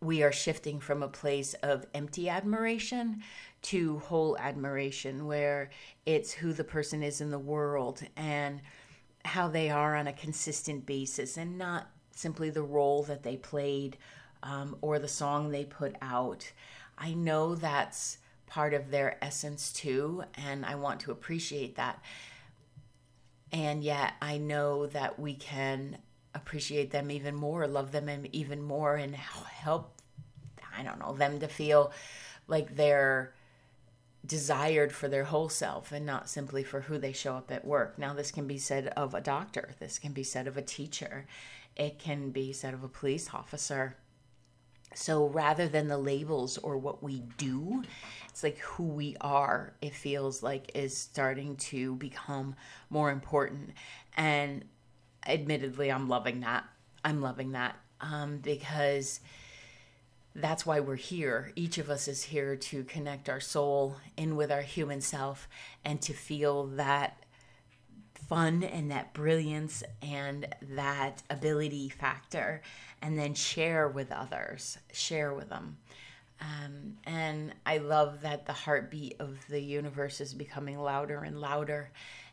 we 0.00 0.22
are 0.22 0.32
shifting 0.32 0.78
from 0.78 1.02
a 1.02 1.08
place 1.08 1.54
of 1.54 1.86
empty 1.94 2.28
admiration 2.28 3.22
to 3.62 3.98
whole 4.00 4.36
admiration, 4.38 5.26
where 5.26 5.70
it's 6.04 6.32
who 6.32 6.52
the 6.52 6.64
person 6.64 7.02
is 7.02 7.22
in 7.22 7.30
the 7.30 7.38
world 7.38 8.02
and 8.16 8.60
how 9.24 9.48
they 9.48 9.70
are 9.70 9.96
on 9.96 10.06
a 10.06 10.12
consistent 10.12 10.84
basis 10.84 11.38
and 11.38 11.56
not 11.56 11.88
simply 12.16 12.50
the 12.50 12.62
role 12.62 13.02
that 13.04 13.22
they 13.22 13.36
played 13.36 13.96
um, 14.42 14.76
or 14.80 14.98
the 14.98 15.08
song 15.08 15.50
they 15.50 15.64
put 15.64 15.94
out. 16.00 16.50
I 16.98 17.14
know 17.14 17.54
that's 17.54 18.18
part 18.46 18.74
of 18.74 18.90
their 18.90 19.22
essence 19.22 19.72
too, 19.72 20.24
and 20.34 20.64
I 20.64 20.76
want 20.76 21.00
to 21.00 21.10
appreciate 21.10 21.76
that. 21.76 22.02
And 23.52 23.82
yet, 23.82 24.14
I 24.20 24.38
know 24.38 24.86
that 24.86 25.18
we 25.18 25.34
can 25.34 25.98
appreciate 26.34 26.90
them 26.90 27.10
even 27.10 27.34
more, 27.34 27.66
love 27.66 27.92
them 27.92 28.08
even 28.32 28.62
more, 28.62 28.96
and 28.96 29.14
help, 29.14 30.00
I 30.76 30.82
don't 30.82 30.98
know, 30.98 31.14
them 31.14 31.40
to 31.40 31.48
feel 31.48 31.92
like 32.48 32.76
they're 32.76 33.32
desired 34.24 34.92
for 34.92 35.08
their 35.08 35.24
whole 35.24 35.48
self 35.48 35.92
and 35.92 36.04
not 36.04 36.28
simply 36.28 36.64
for 36.64 36.82
who 36.82 36.98
they 36.98 37.12
show 37.12 37.36
up 37.36 37.50
at 37.50 37.64
work. 37.64 37.98
Now, 37.98 38.12
this 38.12 38.32
can 38.32 38.46
be 38.46 38.58
said 38.58 38.88
of 38.88 39.14
a 39.14 39.20
doctor, 39.20 39.74
this 39.78 39.98
can 39.98 40.12
be 40.12 40.24
said 40.24 40.46
of 40.46 40.56
a 40.56 40.62
teacher, 40.62 41.26
it 41.76 41.98
can 41.98 42.30
be 42.30 42.52
said 42.52 42.74
of 42.74 42.82
a 42.82 42.88
police 42.88 43.30
officer. 43.32 43.96
So 44.94 45.26
rather 45.26 45.68
than 45.68 45.88
the 45.88 45.98
labels 45.98 46.56
or 46.58 46.78
what 46.78 47.02
we 47.02 47.22
do, 47.36 47.82
it's 48.28 48.42
like 48.42 48.58
who 48.58 48.84
we 48.84 49.16
are, 49.20 49.74
it 49.82 49.92
feels 49.92 50.42
like 50.42 50.70
is 50.74 50.96
starting 50.96 51.56
to 51.56 51.96
become 51.96 52.56
more 52.88 53.10
important. 53.10 53.70
And 54.16 54.64
admittedly, 55.26 55.90
I'm 55.92 56.08
loving 56.08 56.40
that. 56.40 56.64
I'm 57.04 57.20
loving 57.20 57.52
that 57.52 57.76
um, 58.00 58.38
because 58.38 59.20
that's 60.34 60.66
why 60.66 60.80
we're 60.80 60.96
here. 60.96 61.52
Each 61.56 61.78
of 61.78 61.88
us 61.88 62.08
is 62.08 62.24
here 62.24 62.56
to 62.56 62.84
connect 62.84 63.28
our 63.28 63.40
soul 63.40 63.96
in 64.16 64.36
with 64.36 64.52
our 64.52 64.62
human 64.62 65.00
self 65.00 65.48
and 65.84 66.00
to 66.02 66.12
feel 66.12 66.66
that 66.66 67.24
fun 68.28 68.62
and 68.62 68.90
that 68.90 69.14
brilliance 69.14 69.82
and 70.02 70.46
that 70.62 71.22
ability 71.30 71.88
factor, 71.88 72.62
and 73.02 73.18
then 73.18 73.34
share 73.34 73.88
with 73.88 74.10
others, 74.12 74.78
share 74.92 75.32
with 75.34 75.48
them. 75.48 75.76
Um, 76.40 76.96
and 77.04 77.54
I 77.64 77.78
love 77.78 78.20
that 78.22 78.46
the 78.46 78.52
heartbeat 78.52 79.16
of 79.20 79.38
the 79.48 79.60
universe 79.60 80.20
is 80.20 80.34
becoming 80.34 80.78
louder 80.78 81.22
and 81.24 81.40
louder 81.40 81.90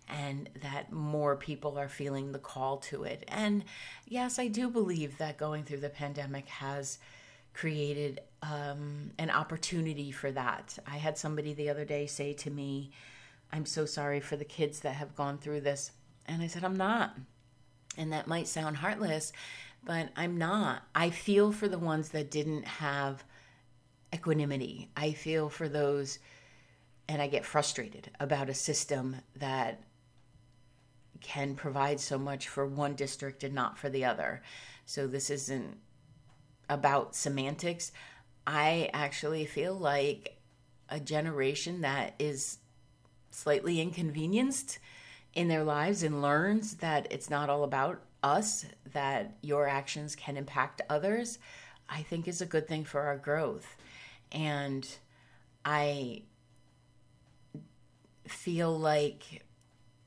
and 0.09 0.49
that 0.61 0.91
more 0.91 1.35
people 1.35 1.77
are 1.77 1.87
feeling 1.87 2.31
the 2.31 2.39
call 2.39 2.77
to 2.77 3.03
it. 3.03 3.23
And 3.29 3.63
yes, 4.05 4.39
I 4.39 4.47
do 4.47 4.69
believe 4.69 5.17
that 5.17 5.37
going 5.37 5.63
through 5.63 5.79
the 5.79 5.89
pandemic 5.89 6.47
has 6.49 6.99
created 7.53 8.19
um, 8.41 9.11
an 9.17 9.29
opportunity 9.29 10.11
for 10.11 10.31
that. 10.31 10.77
I 10.85 10.97
had 10.97 11.17
somebody 11.17 11.53
the 11.53 11.69
other 11.69 11.85
day 11.85 12.07
say 12.07 12.33
to 12.33 12.49
me, 12.49 12.91
I'm 13.53 13.67
so 13.67 13.85
sorry 13.85 14.19
for 14.19 14.35
the 14.35 14.43
kids 14.43 14.79
that 14.79 14.95
have 14.95 15.15
gone 15.15 15.37
through 15.37 15.61
this. 15.61 15.91
And 16.25 16.41
I 16.41 16.47
said, 16.47 16.63
I'm 16.63 16.75
not. 16.75 17.15
And 17.97 18.11
that 18.11 18.27
might 18.27 18.47
sound 18.47 18.77
heartless, 18.77 19.31
but 19.85 20.09
I'm 20.15 20.37
not. 20.37 20.81
I 20.95 21.11
feel 21.11 21.51
for 21.51 21.67
the 21.67 21.77
ones 21.77 22.09
that 22.09 22.31
didn't 22.31 22.65
have 22.65 23.23
equanimity. 24.11 24.89
I 24.97 25.11
feel 25.11 25.49
for 25.49 25.69
those, 25.69 26.17
and 27.07 27.21
I 27.21 27.27
get 27.27 27.45
frustrated 27.45 28.09
about 28.19 28.49
a 28.49 28.55
system 28.55 29.17
that 29.35 29.83
can 31.21 31.53
provide 31.53 31.99
so 31.99 32.17
much 32.17 32.47
for 32.47 32.65
one 32.65 32.95
district 32.95 33.43
and 33.43 33.53
not 33.53 33.77
for 33.77 33.87
the 33.87 34.03
other. 34.03 34.41
So 34.87 35.05
this 35.05 35.29
isn't 35.29 35.77
about 36.69 37.15
semantics. 37.15 37.91
I 38.47 38.89
actually 38.93 39.45
feel 39.45 39.75
like 39.75 40.39
a 40.89 40.99
generation 40.99 41.81
that 41.81 42.15
is 42.17 42.57
slightly 43.33 43.81
inconvenienced 43.81 44.79
in 45.33 45.47
their 45.47 45.63
lives 45.63 46.03
and 46.03 46.21
learns 46.21 46.75
that 46.75 47.07
it's 47.09 47.29
not 47.29 47.49
all 47.49 47.63
about 47.63 48.01
us, 48.21 48.65
that 48.93 49.35
your 49.41 49.67
actions 49.67 50.15
can 50.15 50.37
impact 50.37 50.81
others, 50.89 51.39
I 51.89 52.03
think 52.03 52.27
is 52.27 52.41
a 52.41 52.45
good 52.45 52.67
thing 52.67 52.85
for 52.85 53.01
our 53.01 53.17
growth. 53.17 53.75
And 54.31 54.87
I 55.65 56.23
feel 58.27 58.77
like 58.77 59.43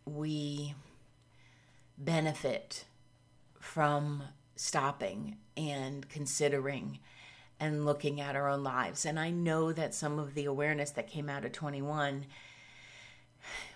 we 0.05 0.75
benefit 1.99 2.85
from 3.61 4.23
stopping 4.55 5.37
and 5.57 6.09
considering 6.09 6.99
and 7.59 7.85
looking 7.85 8.21
at 8.21 8.37
our 8.37 8.49
own 8.49 8.63
lives. 8.63 9.07
And 9.07 9.19
I 9.19 9.31
know 9.31 9.73
that 9.73 9.95
some 9.95 10.19
of 10.19 10.35
the 10.35 10.45
awareness 10.45 10.91
that 10.93 11.09
came 11.09 11.29
out 11.29 11.45
of 11.45 11.53
21 11.53 12.27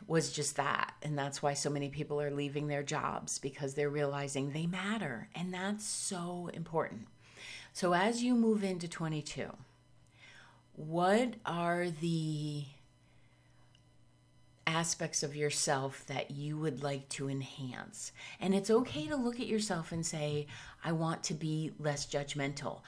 was 0.07 0.33
just 0.33 0.57
that. 0.57 0.95
And 1.03 1.17
that's 1.19 1.43
why 1.43 1.55
so 1.55 1.71
many 1.71 1.89
people 1.89 2.21
are 2.21 2.31
leaving 2.31 2.67
their 2.67 2.83
jobs 2.83 3.39
because 3.39 3.75
they're 3.75 3.91
realizing 3.91 4.51
they 4.51 4.67
matter. 4.67 5.29
And 5.35 5.53
that's 5.53 5.87
so 5.87 6.51
important. 6.53 7.07
So 7.73 7.95
as 7.95 8.23
you 8.23 8.35
move 8.35 8.65
into 8.65 8.89
22, 8.89 9.51
what 10.75 11.35
are 11.45 11.89
the 11.91 12.65
aspects 14.67 15.23
of 15.23 15.37
yourself 15.37 16.05
that 16.07 16.31
you 16.31 16.57
would 16.57 16.83
like 16.83 17.09
to 17.11 17.29
enhance? 17.29 18.13
And 18.41 18.55
it's 18.55 18.71
okay 18.71 19.07
to 19.07 19.17
look 19.17 19.41
at 19.41 19.47
yourself 19.47 19.93
and 19.93 20.05
say, 20.05 20.47
I 20.85 20.93
want 20.93 21.23
to 21.25 21.35
be 21.35 21.73
less 21.79 22.07
judgmental. 22.07 22.81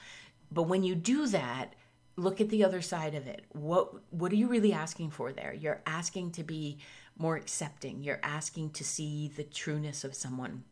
But 0.51 0.63
when 0.63 0.83
you 0.83 0.95
do 0.95 1.27
that, 1.27 1.73
look 2.15 2.39
at 2.39 2.49
the 2.49 2.63
other 2.63 2.81
side 2.81 3.15
of 3.15 3.27
it. 3.27 3.45
What 3.49 3.93
what 4.11 4.31
are 4.31 4.35
you 4.35 4.47
really 4.47 4.73
asking 4.73 5.11
for 5.11 5.31
there? 5.31 5.53
You're 5.53 5.81
asking 5.85 6.31
to 6.31 6.43
be 6.43 6.77
more 7.17 7.35
accepting. 7.35 8.03
You're 8.03 8.19
asking 8.23 8.71
to 8.71 8.83
see 8.83 9.31
the 9.35 9.43
trueness 9.43 10.03
of 10.03 10.15
someone. 10.15 10.63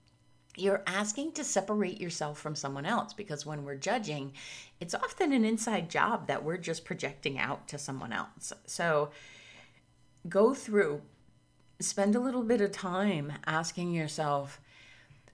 You're 0.58 0.84
asking 0.86 1.32
to 1.34 1.44
separate 1.44 2.02
yourself 2.02 2.38
from 2.38 2.56
someone 2.56 2.86
else 2.86 3.14
because 3.14 3.46
when 3.46 3.64
we're 3.64 3.76
judging, 3.76 4.34
it's 4.80 4.94
often 4.94 5.32
an 5.32 5.46
inside 5.46 5.90
job 5.90 6.28
that 6.28 6.44
we're 6.44 6.58
just 6.58 6.84
projecting 6.84 7.40
out 7.40 7.68
to 7.70 7.78
someone 7.78 8.12
else. 8.12 8.52
So 8.66 9.12
go 10.28 10.54
through, 10.54 11.02
spend 11.80 12.16
a 12.16 12.20
little 12.20 12.44
bit 12.44 12.60
of 12.60 12.72
time 12.72 13.32
asking 13.46 13.94
yourself, 13.94 14.60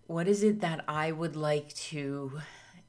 what 0.06 0.28
is 0.28 0.44
it 0.44 0.62
that 0.62 0.86
I 0.88 1.12
would 1.12 1.36
like 1.36 1.74
to 1.76 2.40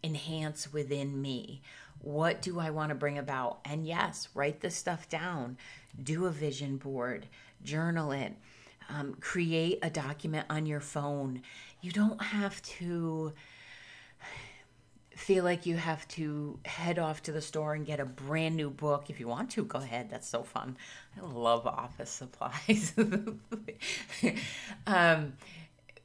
enhance 0.05 0.71
within 0.71 1.23
me? 1.23 1.63
What 2.01 2.43
do 2.43 2.61
I 2.61 2.71
want 2.71 2.91
to 2.91 2.95
bring 2.95 3.19
about? 3.19 3.61
And 3.65 3.87
yes, 3.87 4.29
write 4.35 4.61
this 4.61 4.75
stuff 4.75 5.09
down. 5.09 5.57
Do 6.01 6.27
a 6.27 6.31
vision 6.31 6.77
board, 6.77 7.27
journal 7.63 8.13
it, 8.13 8.35
um, 8.89 9.17
create 9.21 9.79
a 9.83 9.91
document 9.91 10.47
on 10.49 10.67
your 10.67 10.81
phone. 10.81 11.43
You 11.81 11.93
don't 11.93 12.23
have 12.23 12.63
to 12.63 13.33
feel 15.19 15.43
like 15.43 15.67
you 15.67 15.77
have 15.77 16.07
to 16.07 16.59
head 16.65 16.99
off 16.99 17.23
to 17.25 17.33
the 17.33 17.43
store 17.43 17.75
and 17.75 17.85
get 17.85 17.99
a 17.99 18.05
brand 18.05 18.57
new 18.57 18.71
book. 18.71 19.11
If 19.11 19.19
you 19.19 19.27
want 19.27 19.51
to, 19.51 19.65
go 19.65 19.81
ahead. 19.81 20.09
That's 20.11 20.29
so 20.29 20.45
fun. 20.45 20.77
I 21.21 21.27
love 21.27 21.67
office 21.67 22.11
supplies. 22.11 22.93
um, 24.87 25.33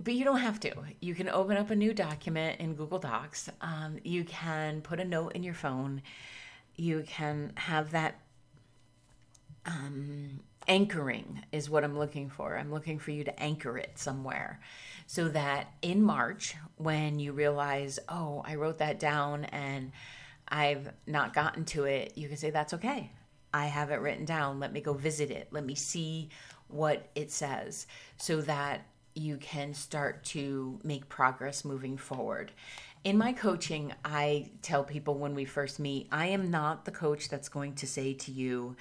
but 0.03 0.13
you 0.13 0.23
don't 0.25 0.39
have 0.39 0.59
to. 0.61 0.73
You 0.99 1.15
can 1.15 1.29
open 1.29 1.57
up 1.57 1.69
a 1.69 1.75
new 1.75 1.93
document 1.93 2.59
in 2.59 2.73
Google 2.73 2.99
Docs. 2.99 3.49
Um, 3.61 3.97
you 4.03 4.23
can 4.23 4.81
put 4.81 4.99
a 4.99 5.05
note 5.05 5.33
in 5.33 5.43
your 5.43 5.53
phone. 5.53 6.01
You 6.75 7.03
can 7.07 7.53
have 7.55 7.91
that 7.91 8.19
um, 9.65 10.41
anchoring, 10.67 11.43
is 11.51 11.69
what 11.69 11.83
I'm 11.83 11.97
looking 11.97 12.29
for. 12.29 12.57
I'm 12.57 12.71
looking 12.71 12.99
for 12.99 13.11
you 13.11 13.23
to 13.23 13.39
anchor 13.39 13.77
it 13.77 13.91
somewhere 13.95 14.59
so 15.07 15.29
that 15.29 15.67
in 15.81 16.01
March, 16.01 16.55
when 16.77 17.19
you 17.19 17.33
realize, 17.33 17.99
oh, 18.09 18.43
I 18.45 18.55
wrote 18.55 18.79
that 18.79 18.99
down 18.99 19.45
and 19.45 19.91
I've 20.47 20.91
not 21.07 21.33
gotten 21.33 21.65
to 21.65 21.85
it, 21.85 22.13
you 22.15 22.27
can 22.27 22.37
say, 22.37 22.49
that's 22.49 22.73
okay. 22.73 23.11
I 23.53 23.67
have 23.67 23.91
it 23.91 24.01
written 24.01 24.25
down. 24.25 24.59
Let 24.59 24.73
me 24.73 24.81
go 24.81 24.93
visit 24.93 25.29
it. 25.29 25.47
Let 25.51 25.65
me 25.65 25.75
see 25.75 26.29
what 26.67 27.09
it 27.15 27.31
says 27.31 27.85
so 28.17 28.41
that 28.41 28.87
you 29.15 29.37
can 29.37 29.73
start 29.73 30.23
to 30.23 30.79
make 30.83 31.09
progress 31.09 31.63
moving 31.63 31.97
forward. 31.97 32.51
In 33.03 33.17
my 33.17 33.33
coaching, 33.33 33.93
I 34.05 34.51
tell 34.61 34.83
people 34.83 35.15
when 35.15 35.35
we 35.35 35.45
first 35.45 35.79
meet, 35.79 36.07
I 36.11 36.27
am 36.27 36.49
not 36.49 36.85
the 36.85 36.91
coach 36.91 37.29
that's 37.29 37.49
going 37.49 37.75
to 37.75 37.87
say 37.87 38.13
to 38.13 38.31
you, 38.31 38.75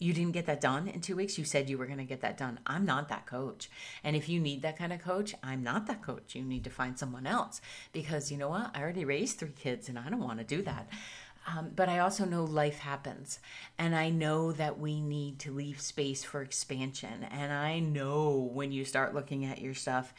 you 0.00 0.12
didn't 0.12 0.32
get 0.32 0.46
that 0.46 0.60
done 0.60 0.86
in 0.88 1.00
two 1.00 1.16
weeks. 1.16 1.38
You 1.38 1.44
said 1.44 1.68
you 1.68 1.76
were 1.76 1.86
going 1.86 1.98
to 1.98 2.04
get 2.04 2.20
that 2.20 2.38
done. 2.38 2.60
I'm 2.66 2.84
not 2.84 3.08
that 3.08 3.26
coach. 3.26 3.68
And 4.04 4.14
if 4.14 4.28
you 4.28 4.38
need 4.38 4.62
that 4.62 4.78
kind 4.78 4.92
of 4.92 5.00
coach, 5.00 5.34
I'm 5.42 5.62
not 5.62 5.86
that 5.86 6.02
coach. 6.02 6.34
You 6.34 6.42
need 6.42 6.64
to 6.64 6.70
find 6.70 6.98
someone 6.98 7.26
else 7.26 7.60
because 7.92 8.30
you 8.30 8.38
know 8.38 8.48
what? 8.48 8.70
I 8.74 8.80
already 8.80 9.04
raised 9.04 9.38
three 9.38 9.50
kids 9.50 9.88
and 9.88 9.98
I 9.98 10.08
don't 10.08 10.22
want 10.22 10.38
to 10.38 10.44
do 10.44 10.62
that. 10.62 10.88
Um, 11.48 11.70
but 11.74 11.88
I 11.88 12.00
also 12.00 12.26
know 12.26 12.44
life 12.44 12.78
happens. 12.78 13.38
And 13.78 13.96
I 13.96 14.10
know 14.10 14.52
that 14.52 14.78
we 14.78 15.00
need 15.00 15.38
to 15.40 15.52
leave 15.52 15.80
space 15.80 16.22
for 16.22 16.42
expansion. 16.42 17.24
And 17.30 17.52
I 17.52 17.78
know 17.78 18.50
when 18.52 18.70
you 18.70 18.84
start 18.84 19.14
looking 19.14 19.46
at 19.46 19.60
your 19.60 19.74
stuff, 19.74 20.12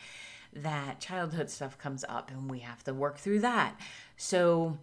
that 0.54 1.00
childhood 1.00 1.52
stuff 1.52 1.78
comes 1.78 2.04
up 2.10 2.32
and 2.32 2.50
we 2.50 2.60
have 2.60 2.84
to 2.86 2.94
work 2.94 3.20
through 3.20 3.42
that. 3.42 3.80
So 4.18 4.80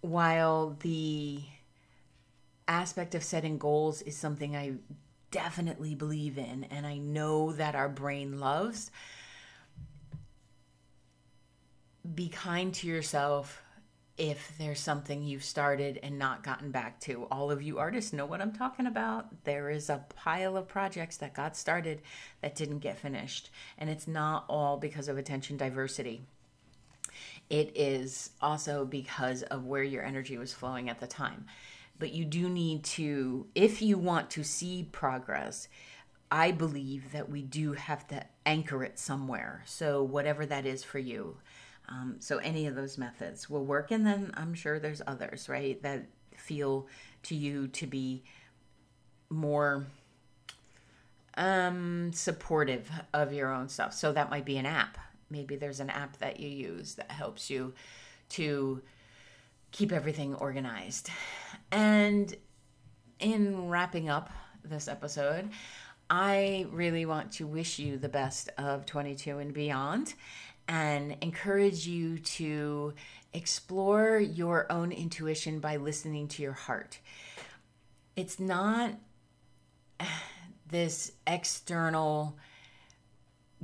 while 0.00 0.76
the 0.80 1.40
aspect 2.68 3.16
of 3.16 3.24
setting 3.24 3.58
goals 3.58 4.00
is 4.02 4.16
something 4.16 4.54
I 4.54 4.74
definitely 5.32 5.96
believe 5.96 6.38
in 6.38 6.64
and 6.70 6.86
I 6.86 6.98
know 6.98 7.52
that 7.52 7.74
our 7.74 7.88
brain 7.88 8.38
loves, 8.38 8.92
be 12.14 12.28
kind 12.28 12.72
to 12.74 12.86
yourself 12.86 13.60
if 14.20 14.52
there's 14.58 14.78
something 14.78 15.22
you've 15.22 15.42
started 15.42 15.98
and 16.02 16.18
not 16.18 16.44
gotten 16.44 16.70
back 16.70 17.00
to. 17.00 17.26
All 17.30 17.50
of 17.50 17.62
you 17.62 17.78
artists 17.78 18.12
know 18.12 18.26
what 18.26 18.42
I'm 18.42 18.52
talking 18.52 18.86
about. 18.86 19.44
There 19.44 19.70
is 19.70 19.88
a 19.88 20.04
pile 20.14 20.58
of 20.58 20.68
projects 20.68 21.16
that 21.16 21.32
got 21.32 21.56
started 21.56 22.02
that 22.42 22.54
didn't 22.54 22.80
get 22.80 22.98
finished, 22.98 23.50
and 23.78 23.88
it's 23.88 24.06
not 24.06 24.44
all 24.46 24.76
because 24.76 25.08
of 25.08 25.16
attention 25.16 25.56
diversity. 25.56 26.20
It 27.48 27.72
is 27.74 28.32
also 28.42 28.84
because 28.84 29.42
of 29.44 29.64
where 29.64 29.82
your 29.82 30.04
energy 30.04 30.36
was 30.36 30.52
flowing 30.52 30.90
at 30.90 31.00
the 31.00 31.06
time. 31.06 31.46
But 31.98 32.12
you 32.12 32.26
do 32.26 32.50
need 32.50 32.84
to, 32.84 33.46
if 33.54 33.80
you 33.80 33.96
want 33.96 34.28
to 34.32 34.44
see 34.44 34.86
progress, 34.92 35.66
I 36.30 36.50
believe 36.50 37.12
that 37.12 37.30
we 37.30 37.40
do 37.40 37.72
have 37.72 38.06
to 38.08 38.22
anchor 38.44 38.84
it 38.84 38.98
somewhere. 38.98 39.62
So, 39.64 40.02
whatever 40.02 40.44
that 40.44 40.66
is 40.66 40.84
for 40.84 40.98
you. 40.98 41.38
Um, 41.88 42.16
so 42.20 42.38
any 42.38 42.66
of 42.66 42.74
those 42.74 42.98
methods 42.98 43.50
will 43.50 43.64
work. 43.64 43.90
And 43.90 44.06
then 44.06 44.32
I'm 44.34 44.54
sure 44.54 44.78
there's 44.78 45.02
others, 45.06 45.48
right, 45.48 45.82
that 45.82 46.06
feel 46.36 46.86
to 47.24 47.34
you 47.34 47.68
to 47.68 47.86
be 47.86 48.22
more 49.28 49.86
um, 51.36 52.12
supportive 52.12 52.90
of 53.12 53.32
your 53.32 53.52
own 53.52 53.68
stuff. 53.68 53.92
So 53.92 54.12
that 54.12 54.30
might 54.30 54.44
be 54.44 54.56
an 54.56 54.66
app. 54.66 54.98
Maybe 55.30 55.56
there's 55.56 55.80
an 55.80 55.90
app 55.90 56.16
that 56.18 56.40
you 56.40 56.48
use 56.48 56.94
that 56.94 57.10
helps 57.10 57.50
you 57.50 57.72
to 58.30 58.82
keep 59.70 59.92
everything 59.92 60.34
organized. 60.34 61.10
And 61.70 62.34
in 63.20 63.68
wrapping 63.68 64.08
up 64.08 64.30
this 64.64 64.88
episode, 64.88 65.50
I 66.08 66.66
really 66.72 67.06
want 67.06 67.32
to 67.34 67.46
wish 67.46 67.78
you 67.78 67.96
the 67.96 68.08
best 68.08 68.50
of 68.58 68.84
22 68.86 69.38
and 69.38 69.54
beyond 69.54 70.14
and 70.70 71.16
encourage 71.20 71.84
you 71.84 72.16
to 72.20 72.94
explore 73.34 74.20
your 74.20 74.70
own 74.70 74.92
intuition 74.92 75.58
by 75.58 75.74
listening 75.74 76.28
to 76.28 76.42
your 76.42 76.52
heart. 76.52 77.00
It's 78.14 78.38
not 78.38 78.92
this 80.68 81.10
external 81.26 82.38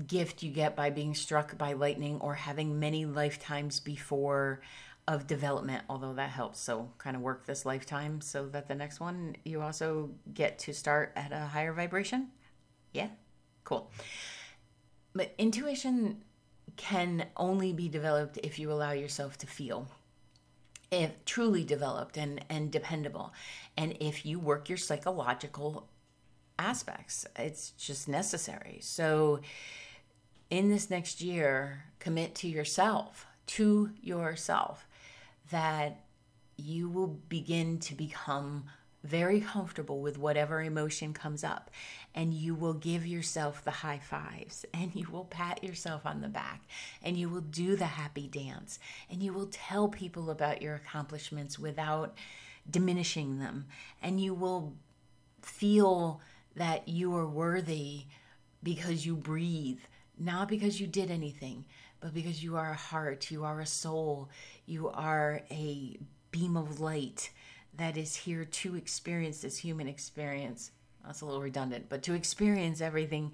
gift 0.05 0.43
you 0.43 0.51
get 0.51 0.75
by 0.75 0.91
being 0.91 1.15
struck 1.15 1.57
by 1.57 1.75
lightning 1.75 2.19
or 2.21 2.35
having 2.35 2.81
many 2.81 3.07
lifetimes 3.07 3.79
before 3.79 4.61
of 5.07 5.29
development, 5.29 5.85
although 5.89 6.15
that 6.15 6.31
helps. 6.31 6.59
So, 6.59 6.91
kind 6.99 7.15
of 7.15 7.23
work 7.23 7.47
this 7.47 7.65
lifetime 7.65 8.21
so 8.21 8.49
that 8.49 8.67
the 8.67 8.75
next 8.75 8.99
one 8.99 9.37
you 9.45 9.63
also 9.63 10.11
get 10.35 10.59
to 10.61 10.75
start 10.75 11.13
at 11.15 11.31
a 11.31 11.39
higher 11.39 11.73
vibration. 11.73 12.31
Yeah, 12.93 13.11
cool. 13.63 13.93
But 15.15 15.33
intuition 15.39 16.25
can 16.77 17.27
only 17.37 17.73
be 17.73 17.89
developed 17.89 18.39
if 18.43 18.59
you 18.59 18.71
allow 18.71 18.93
yourself 18.93 19.39
to 19.39 19.47
feel 19.47 19.89
if 20.91 21.25
truly 21.25 21.65
developed 21.65 22.17
and, 22.17 22.45
and 22.49 22.71
dependable. 22.71 23.33
And 23.77 23.97
if 23.99 24.25
you 24.25 24.39
work 24.39 24.69
your 24.69 24.79
psychological 24.79 25.89
aspects 26.59 27.27
it's 27.37 27.71
just 27.73 28.09
necessary. 28.09 28.79
So 28.81 29.41
in 30.49 30.71
this 30.71 30.89
next 30.89 31.21
year 31.21 31.85
commit 31.99 32.35
to 32.37 32.49
yourself 32.49 33.27
to 33.47 33.91
yourself 34.01 34.87
that 35.51 36.05
you 36.57 36.89
will 36.89 37.19
begin 37.29 37.79
to 37.79 37.95
become 37.95 38.65
very 39.07 39.41
comfortable 39.41 40.01
with 40.01 40.19
whatever 40.19 40.63
emotion 40.63 41.13
comes 41.13 41.45
up. 41.45 41.71
And 42.15 42.35
you 42.35 42.55
will 42.55 42.75
give 42.75 43.07
yourself 43.07 43.65
the 43.65 43.71
high 43.71 43.99
fives 43.99 44.65
and 44.75 44.95
you 44.95 45.07
will 45.11 45.25
pat 45.25 45.63
yourself 45.63 46.05
on 46.05 46.21
the 46.21 46.29
back 46.29 46.63
and 47.03 47.17
you 47.17 47.29
will 47.29 47.41
do 47.41 47.77
the 47.77 47.87
happy 47.87 48.29
dance 48.29 48.79
and 49.11 49.23
you 49.23 49.33
will 49.33 49.49
tell 49.51 49.89
people 49.89 50.31
about 50.31 50.63
your 50.63 50.75
accomplishments 50.75 51.59
without 51.59 52.17
diminishing 52.69 53.39
them. 53.39 53.67
And 54.03 54.21
you 54.21 54.35
will 54.35 54.75
feel 55.43 56.21
that 56.57 56.89
you 56.89 57.15
are 57.15 57.29
worthy 57.29 58.05
because 58.63 59.07
you 59.07 59.15
breathe, 59.15 59.79
not 60.19 60.49
because 60.49 60.81
you 60.81 60.87
did 60.87 61.11
anything, 61.11 61.65
but 62.01 62.15
because 62.15 62.43
you 62.43 62.57
are 62.57 62.71
a 62.71 62.75
heart, 62.75 63.31
you 63.31 63.45
are 63.45 63.61
a 63.61 63.67
soul, 63.67 64.29
you 64.65 64.89
are 64.89 65.43
a 65.51 65.99
beam 66.31 66.57
of 66.57 66.81
light 66.81 67.31
that 67.77 67.97
is 67.97 68.17
here 68.17 68.45
to 68.45 68.77
experience 68.77 69.41
this 69.41 69.59
human 69.59 69.89
experience. 69.89 70.71
that's 71.05 71.21
a 71.21 71.27
little 71.27 71.43
redundant, 71.43 71.89
but 71.89 72.03
to 72.05 72.15
experience 72.15 72.81
everything 72.81 73.33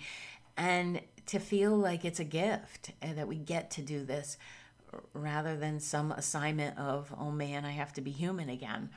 and 0.57 1.00
to 1.26 1.38
feel 1.38 1.76
like 1.76 2.05
it's 2.05 2.20
a 2.20 2.24
gift 2.24 2.90
and 3.00 3.16
that 3.16 3.28
we 3.28 3.37
get 3.37 3.70
to 3.72 3.83
do 3.83 4.05
this 4.05 4.37
rather 5.14 5.57
than 5.57 5.81
some 5.81 6.12
assignment 6.12 6.78
of, 6.78 7.14
oh 7.18 7.31
man, 7.31 7.64
I 7.64 7.70
have 7.70 7.92
to 7.94 8.00
be 8.00 8.11
human 8.11 8.48
again. 8.48 8.90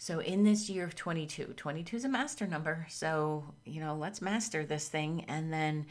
So, 0.00 0.20
in 0.20 0.44
this 0.44 0.70
year 0.70 0.84
of 0.84 0.94
22, 0.94 1.54
22 1.56 1.96
is 1.96 2.04
a 2.04 2.08
master 2.08 2.46
number. 2.46 2.86
So, 2.88 3.44
you 3.64 3.80
know, 3.80 3.96
let's 3.96 4.22
master 4.22 4.64
this 4.64 4.88
thing 4.88 5.24
and 5.26 5.52
then 5.52 5.86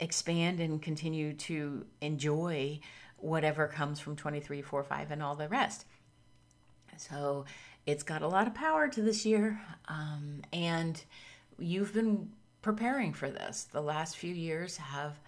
expand 0.00 0.60
and 0.60 0.80
continue 0.82 1.32
to 1.32 1.86
enjoy 2.02 2.80
whatever 3.16 3.66
comes 3.66 4.00
from 4.00 4.16
23, 4.16 4.62
4, 4.62 4.84
5, 4.84 5.10
and 5.10 5.22
all 5.22 5.34
the 5.34 5.48
rest. 5.48 5.86
So, 6.98 7.46
it's 7.88 8.02
got 8.02 8.20
a 8.20 8.28
lot 8.28 8.46
of 8.46 8.52
power 8.52 8.86
to 8.86 9.00
this 9.00 9.24
year. 9.24 9.62
Um, 9.88 10.42
and 10.52 11.02
you've 11.58 11.94
been 11.94 12.28
preparing 12.60 13.14
for 13.14 13.30
this. 13.30 13.64
The 13.64 13.80
last 13.80 14.18
few 14.18 14.34
years 14.34 14.76
have 14.76 15.18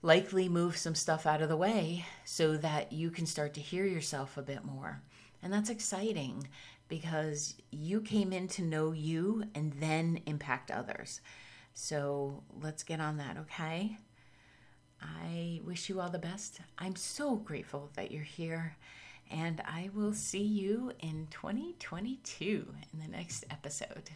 likely 0.00 0.48
moved 0.48 0.78
some 0.78 0.94
stuff 0.94 1.26
out 1.26 1.42
of 1.42 1.48
the 1.48 1.56
way 1.56 2.06
so 2.24 2.56
that 2.58 2.92
you 2.92 3.10
can 3.10 3.26
start 3.26 3.52
to 3.54 3.60
hear 3.60 3.84
yourself 3.84 4.36
a 4.36 4.42
bit 4.42 4.64
more. 4.64 5.02
And 5.42 5.52
that's 5.52 5.70
exciting 5.70 6.46
because 6.86 7.56
you 7.72 8.00
came 8.00 8.32
in 8.32 8.46
to 8.46 8.62
know 8.62 8.92
you 8.92 9.42
and 9.52 9.72
then 9.72 10.20
impact 10.26 10.70
others. 10.70 11.20
So 11.74 12.44
let's 12.62 12.84
get 12.84 13.00
on 13.00 13.16
that, 13.16 13.36
okay? 13.38 13.98
I 15.02 15.60
wish 15.64 15.88
you 15.88 16.00
all 16.00 16.10
the 16.10 16.18
best. 16.20 16.60
I'm 16.78 16.94
so 16.94 17.34
grateful 17.34 17.90
that 17.96 18.12
you're 18.12 18.22
here, 18.22 18.76
and 19.30 19.60
I 19.64 19.90
will 19.94 20.12
see 20.12 20.42
you 20.42 20.92
in 21.00 21.28
2022 21.30 22.66
in 22.92 23.00
the 23.00 23.08
next 23.08 23.44
episode. 23.50 24.10